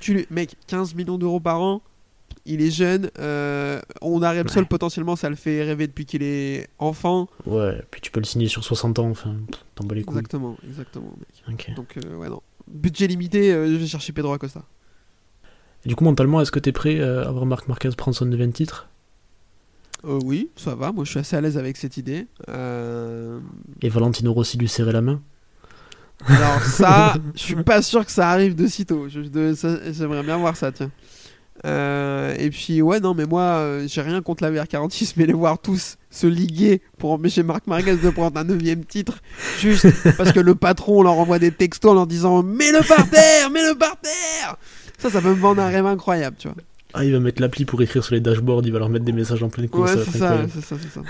Tu, 0.00 0.14
lui- 0.14 0.26
mec, 0.30 0.56
15 0.68 0.94
millions 0.94 1.18
d'euros 1.18 1.40
par 1.40 1.60
an. 1.60 1.82
Il 2.52 2.62
est 2.62 2.72
jeune. 2.72 3.10
Euh, 3.20 3.80
on 4.02 4.22
a 4.22 4.32
Repsol, 4.32 4.62
Ouais. 4.64 4.68
potentiellement, 4.68 5.14
ça 5.14 5.30
le 5.30 5.36
fait 5.36 5.62
rêver 5.62 5.86
depuis 5.86 6.04
qu'il 6.04 6.24
est 6.24 6.68
enfant. 6.80 7.28
Ouais, 7.46 7.80
puis 7.92 8.00
tu 8.00 8.10
peux 8.10 8.18
le 8.18 8.26
signer 8.26 8.48
sur 8.48 8.64
60 8.64 8.98
ans, 8.98 9.08
enfin, 9.08 9.36
t'en 9.76 9.84
bats 9.84 9.94
les 9.94 10.02
couilles. 10.02 10.16
Exactement, 10.18 10.56
exactement, 10.68 11.14
mec. 11.46 11.74
Donc, 11.76 11.96
euh, 12.04 12.16
ouais, 12.16 12.28
non. 12.28 12.42
Budget 12.66 13.06
limité, 13.06 13.52
euh, 13.52 13.68
je 13.68 13.76
vais 13.76 13.86
chercher 13.86 14.12
Pedro 14.12 14.32
Acosta. 14.32 14.64
Et 15.84 15.88
du 15.88 15.94
coup, 15.94 16.02
mentalement, 16.02 16.40
est-ce 16.40 16.50
que 16.50 16.58
t'es 16.58 16.72
prêt 16.72 17.00
à 17.00 17.30
voir 17.30 17.46
Marc 17.46 17.68
Marquez 17.68 17.90
prendre 17.96 18.16
son 18.16 18.26
9 18.26 18.52
titre? 18.52 18.88
Euh, 20.04 20.18
oui, 20.24 20.50
ça 20.56 20.74
va. 20.74 20.90
Moi, 20.90 21.04
je 21.04 21.10
suis 21.10 21.20
assez 21.20 21.36
à 21.36 21.40
l'aise 21.40 21.56
avec 21.56 21.76
cette 21.76 21.96
idée. 21.98 22.26
Et 22.48 23.88
Valentino 23.88 24.32
Rossi 24.32 24.58
lui 24.58 24.68
serrer 24.68 24.92
la 24.92 25.02
main? 25.02 25.22
Alors 26.26 26.62
ça, 26.62 27.14
je 27.34 27.40
suis 27.40 27.62
pas 27.62 27.80
sûr 27.80 28.04
que 28.04 28.12
ça 28.12 28.28
arrive 28.30 28.54
de 28.56 28.66
sitôt. 28.66 29.08
J'aimerais 29.08 30.22
bien 30.24 30.36
voir 30.36 30.56
ça, 30.56 30.72
tiens. 30.72 30.90
Euh, 31.66 32.34
et 32.38 32.50
puis 32.50 32.80
ouais, 32.82 33.00
non, 33.00 33.14
mais 33.14 33.26
moi, 33.26 33.42
euh, 33.42 33.86
j'ai 33.86 34.00
rien 34.00 34.22
contre 34.22 34.42
la 34.42 34.50
VR46, 34.50 35.14
mais 35.16 35.26
les 35.26 35.32
voir 35.32 35.58
tous 35.58 35.96
se 36.10 36.26
liguer 36.26 36.80
pour 36.98 37.12
empêcher 37.12 37.42
Marc 37.42 37.66
Marquez 37.66 37.96
de 37.96 38.10
prendre 38.10 38.38
un 38.38 38.44
neuvième 38.44 38.84
titre, 38.84 39.20
juste 39.58 39.86
parce 40.16 40.32
que 40.32 40.40
le 40.40 40.54
patron 40.54 41.02
leur 41.02 41.18
envoie 41.18 41.38
des 41.38 41.52
textos 41.52 41.92
en 41.92 41.94
leur 41.94 42.06
disant 42.06 42.42
mets-le 42.42 42.86
par 42.86 43.08
terre, 43.10 43.50
mets-le 43.50 43.76
par 43.76 43.96
terre. 44.00 44.56
Ça, 44.98 45.10
ça 45.10 45.20
peut 45.20 45.30
me 45.30 45.34
vendre 45.34 45.62
un 45.62 45.68
rêve 45.68 45.86
incroyable, 45.86 46.36
tu 46.38 46.48
vois. 46.48 46.56
Ah, 46.92 47.04
il 47.04 47.12
va 47.12 47.20
mettre 47.20 47.40
l'appli 47.40 47.64
pour 47.64 47.80
écrire 47.82 48.02
sur 48.02 48.14
les 48.14 48.20
dashboards, 48.20 48.62
il 48.64 48.72
va 48.72 48.80
leur 48.80 48.88
mettre 48.88 49.04
des 49.04 49.12
messages 49.12 49.42
en 49.42 49.48
pleine 49.48 49.68
course. 49.68 49.94
Ouais, 49.94 50.02
c'est 50.10 50.18
ça, 50.18 50.38
c'est 50.52 50.64
ça, 50.64 50.76
c'est 50.80 50.92
ça. 50.92 51.02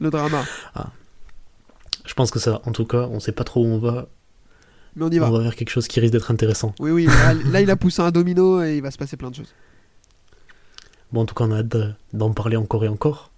Le 0.00 0.10
drama. 0.10 0.44
Je 2.06 2.14
pense 2.14 2.30
que 2.30 2.38
ça, 2.38 2.62
en 2.64 2.72
tout 2.72 2.86
cas, 2.86 3.06
on 3.10 3.20
sait 3.20 3.32
pas 3.32 3.44
trop 3.44 3.62
où 3.62 3.66
on 3.66 3.78
va. 3.78 4.08
Mais 4.98 5.04
on 5.04 5.10
y 5.10 5.18
va. 5.18 5.28
On 5.28 5.32
va 5.32 5.40
vers 5.44 5.54
quelque 5.56 5.70
chose 5.70 5.86
qui 5.88 6.00
risque 6.00 6.12
d'être 6.12 6.30
intéressant. 6.30 6.74
Oui, 6.80 6.90
oui, 6.90 7.06
là, 7.06 7.32
là, 7.52 7.60
il 7.60 7.70
a 7.70 7.76
poussé 7.76 8.02
un 8.02 8.10
domino 8.10 8.62
et 8.62 8.76
il 8.76 8.82
va 8.82 8.90
se 8.90 8.98
passer 8.98 9.16
plein 9.16 9.30
de 9.30 9.36
choses. 9.36 9.54
Bon, 11.12 11.20
en 11.22 11.24
tout 11.24 11.34
cas, 11.34 11.44
on 11.44 11.52
a 11.52 11.58
hâte 11.60 11.68
de- 11.68 11.92
d'en 12.12 12.32
parler 12.32 12.56
encore 12.56 12.84
et 12.84 12.88
encore. 12.88 13.30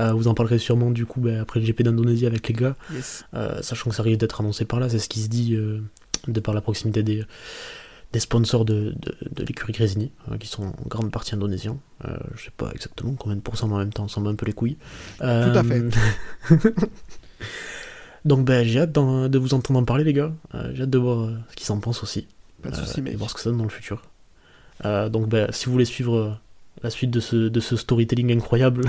Euh, 0.00 0.12
vous 0.12 0.28
en 0.28 0.34
parlerez 0.34 0.58
sûrement 0.58 0.90
du 0.90 1.06
coup 1.06 1.18
ben, 1.20 1.40
après 1.40 1.60
le 1.60 1.66
GP 1.66 1.82
d'Indonésie 1.82 2.26
avec 2.26 2.46
les 2.46 2.54
gars, 2.54 2.76
Yes. 2.92 3.24
euh, 3.34 3.62
sachant 3.62 3.88
que 3.88 3.96
ça 3.96 4.02
risque 4.02 4.20
d'être 4.20 4.40
annoncé 4.40 4.66
par 4.66 4.78
là, 4.80 4.88
c'est 4.90 4.98
ce 4.98 5.08
qui 5.08 5.20
se 5.20 5.28
dit 5.28 5.54
euh, 5.56 5.80
de 6.28 6.40
par 6.40 6.52
la 6.54 6.60
proximité 6.60 7.02
des, 7.02 7.24
des 8.12 8.20
sponsors 8.20 8.66
de, 8.66 8.94
de, 9.00 9.14
de 9.32 9.44
l'écurie 9.44 9.72
Grésini, 9.72 10.12
qui 10.38 10.46
sont 10.46 10.64
en 10.64 10.74
grande 10.86 11.10
partie 11.10 11.34
indonésiens. 11.34 11.78
Je 12.36 12.44
sais 12.44 12.52
pas 12.56 12.70
exactement 12.74 13.14
combien 13.14 13.36
de 13.36 13.40
pourcents, 13.40 13.66
mais 13.66 13.74
en 13.74 13.78
même 13.78 13.92
temps, 13.92 14.04
on 14.04 14.08
s'en 14.08 14.20
bat 14.20 14.30
un 14.30 14.34
peu 14.34 14.44
les 14.46 14.52
couilles. 14.52 14.76
Tout 15.18 15.24
à 15.24 15.64
fait. 15.64 15.82
Donc 18.24 18.44
ben, 18.44 18.64
j'ai 18.66 18.80
hâte 18.80 18.92
de 18.92 19.38
vous 19.38 19.54
entendre 19.54 19.78
en 19.80 19.84
parler 19.84 20.04
les 20.04 20.12
gars, 20.12 20.32
Euh, 20.54 20.70
j'ai 20.74 20.82
hâte 20.82 20.90
de 20.90 20.98
voir 20.98 21.20
euh, 21.20 21.36
ce 21.50 21.56
qu'ils 21.56 21.70
en 21.72 21.78
pensent 21.78 22.02
aussi. 22.02 22.26
Pas 22.62 22.70
de 22.70 22.74
Euh, 22.76 22.84
soucis, 22.84 22.98
et 23.00 23.02
mec. 23.02 23.16
voir 23.16 23.30
ce 23.30 23.34
que 23.34 23.40
ça 23.40 23.50
donne 23.50 23.58
dans 23.58 23.64
le 23.64 23.70
futur. 23.70 24.02
Donc, 24.84 25.28
bah, 25.28 25.48
si 25.50 25.66
vous 25.66 25.72
voulez 25.72 25.84
suivre 25.84 26.38
la 26.82 26.90
suite 26.90 27.10
de 27.10 27.18
ce, 27.20 27.34
de 27.48 27.60
ce 27.60 27.76
storytelling 27.76 28.32
incroyable, 28.32 28.84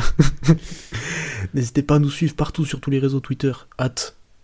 n'hésitez 1.53 1.81
pas 1.83 1.95
à 1.95 1.99
nous 1.99 2.09
suivre 2.09 2.35
partout 2.35 2.65
sur 2.65 2.79
tous 2.79 2.89
les 2.89 2.99
réseaux 2.99 3.19
Twitter, 3.19 3.51
at 3.77 3.95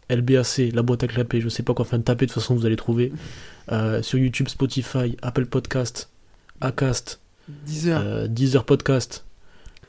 LBAC, 0.10 0.72
la 0.74 0.82
boîte 0.84 1.04
à 1.04 1.08
clapper, 1.08 1.42
je 1.42 1.50
sais 1.50 1.64
pas 1.64 1.74
quoi, 1.74 1.84
enfin 1.86 2.00
taper, 2.00 2.26
de 2.26 2.32
toute 2.32 2.42
façon 2.42 2.56
vous 2.56 2.66
allez 2.66 2.76
trouver. 2.76 3.12
Euh, 3.72 4.02
sur 4.04 4.20
YouTube, 4.20 4.48
Spotify, 4.48 5.18
Apple 5.22 5.46
Podcast, 5.48 6.10
Acast, 6.62 7.20
10 7.48 7.88
heures. 7.90 8.02
euh, 8.04 8.28
Deezer 8.28 8.64
Podcast, 8.66 9.26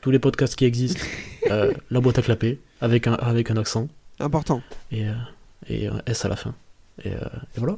tous 0.01 0.11
les 0.11 0.19
podcasts 0.19 0.55
qui 0.55 0.65
existent, 0.65 1.01
euh, 1.51 1.71
la 1.91 2.01
boîte 2.01 2.17
à 2.19 2.21
clapper, 2.23 2.59
avec 2.81 3.07
un, 3.07 3.13
avec 3.13 3.51
un 3.51 3.57
accent, 3.57 3.87
Important. 4.19 4.61
et, 4.91 5.07
euh, 5.07 5.13
et 5.69 5.87
un 5.87 6.01
S 6.05 6.25
à 6.25 6.29
la 6.29 6.35
fin. 6.35 6.53
Et, 7.03 7.13
euh, 7.13 7.19
et 7.55 7.59
voilà. 7.59 7.77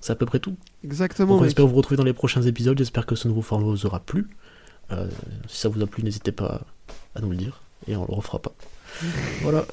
C'est 0.00 0.12
à 0.12 0.16
peu 0.16 0.26
près 0.26 0.38
tout. 0.38 0.56
Exactement, 0.84 1.34
Donc 1.34 1.42
on 1.42 1.46
espère 1.46 1.66
vous 1.66 1.74
retrouver 1.74 1.96
dans 1.96 2.04
les 2.04 2.12
prochains 2.12 2.42
épisodes. 2.42 2.78
J'espère 2.78 3.06
que 3.06 3.16
ce 3.16 3.28
nouveau 3.28 3.42
format 3.42 3.66
vous 3.66 3.86
aura 3.86 4.00
plu. 4.00 4.28
Euh, 4.92 5.08
si 5.48 5.58
ça 5.58 5.68
vous 5.68 5.82
a 5.82 5.86
plu, 5.86 6.02
n'hésitez 6.02 6.32
pas 6.32 6.60
à 7.14 7.20
nous 7.20 7.30
le 7.30 7.36
dire 7.36 7.60
et 7.88 7.96
on 7.96 8.06
le 8.06 8.14
refera 8.14 8.38
pas. 8.38 8.52
voilà. 9.42 9.64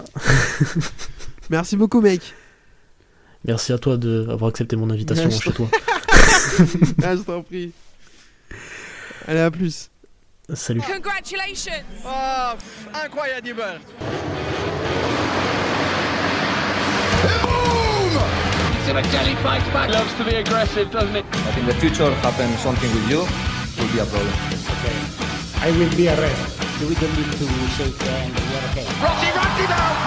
Merci 1.49 1.77
beaucoup, 1.77 2.01
mec. 2.01 2.33
Merci 3.45 3.73
à 3.73 3.77
toi 3.77 3.97
d'avoir 3.97 4.49
accepté 4.49 4.75
mon 4.75 4.89
invitation 4.89 5.29
chez 5.29 5.51
toi. 5.51 5.67
Ah, 7.03 7.15
je 7.15 7.21
t'en 7.21 7.43
prie. 7.43 7.71
Allez, 9.27 9.39
à 9.39 9.51
plus. 9.51 9.89
Salut. 10.53 10.81
Congratulations! 10.81 11.71
Oh, 12.05 12.51
incroyable 12.93 13.55
Simoncelli 18.85 19.35
fights 19.41 19.67
back. 19.71 19.89
Loves 19.89 20.13
to 20.15 20.25
be 20.25 20.35
aggressive, 20.35 20.91
doesn't 20.91 21.15
he? 21.15 21.21
But 21.21 21.57
in 21.57 21.65
the 21.65 21.73
future, 21.75 22.13
happen 22.15 22.51
something 22.57 22.91
with 22.91 23.09
you, 23.09 23.19
will 23.79 23.91
be 23.93 23.99
a 23.99 24.05
problem. 24.05 24.35
Okay. 24.75 24.95
I 25.63 25.71
will 25.71 25.95
be 25.95 26.09
arrested. 26.09 26.89
We 26.89 26.95
don't 26.95 27.15
need 27.15 27.31
to 27.31 27.47
shake 27.79 27.95
hands. 28.03 28.35
We 28.35 28.55
are 28.59 28.65
okay. 28.71 28.85
Rossi 28.99 29.29
runs 29.31 29.59
him 29.59 29.71
out. 29.71 30.02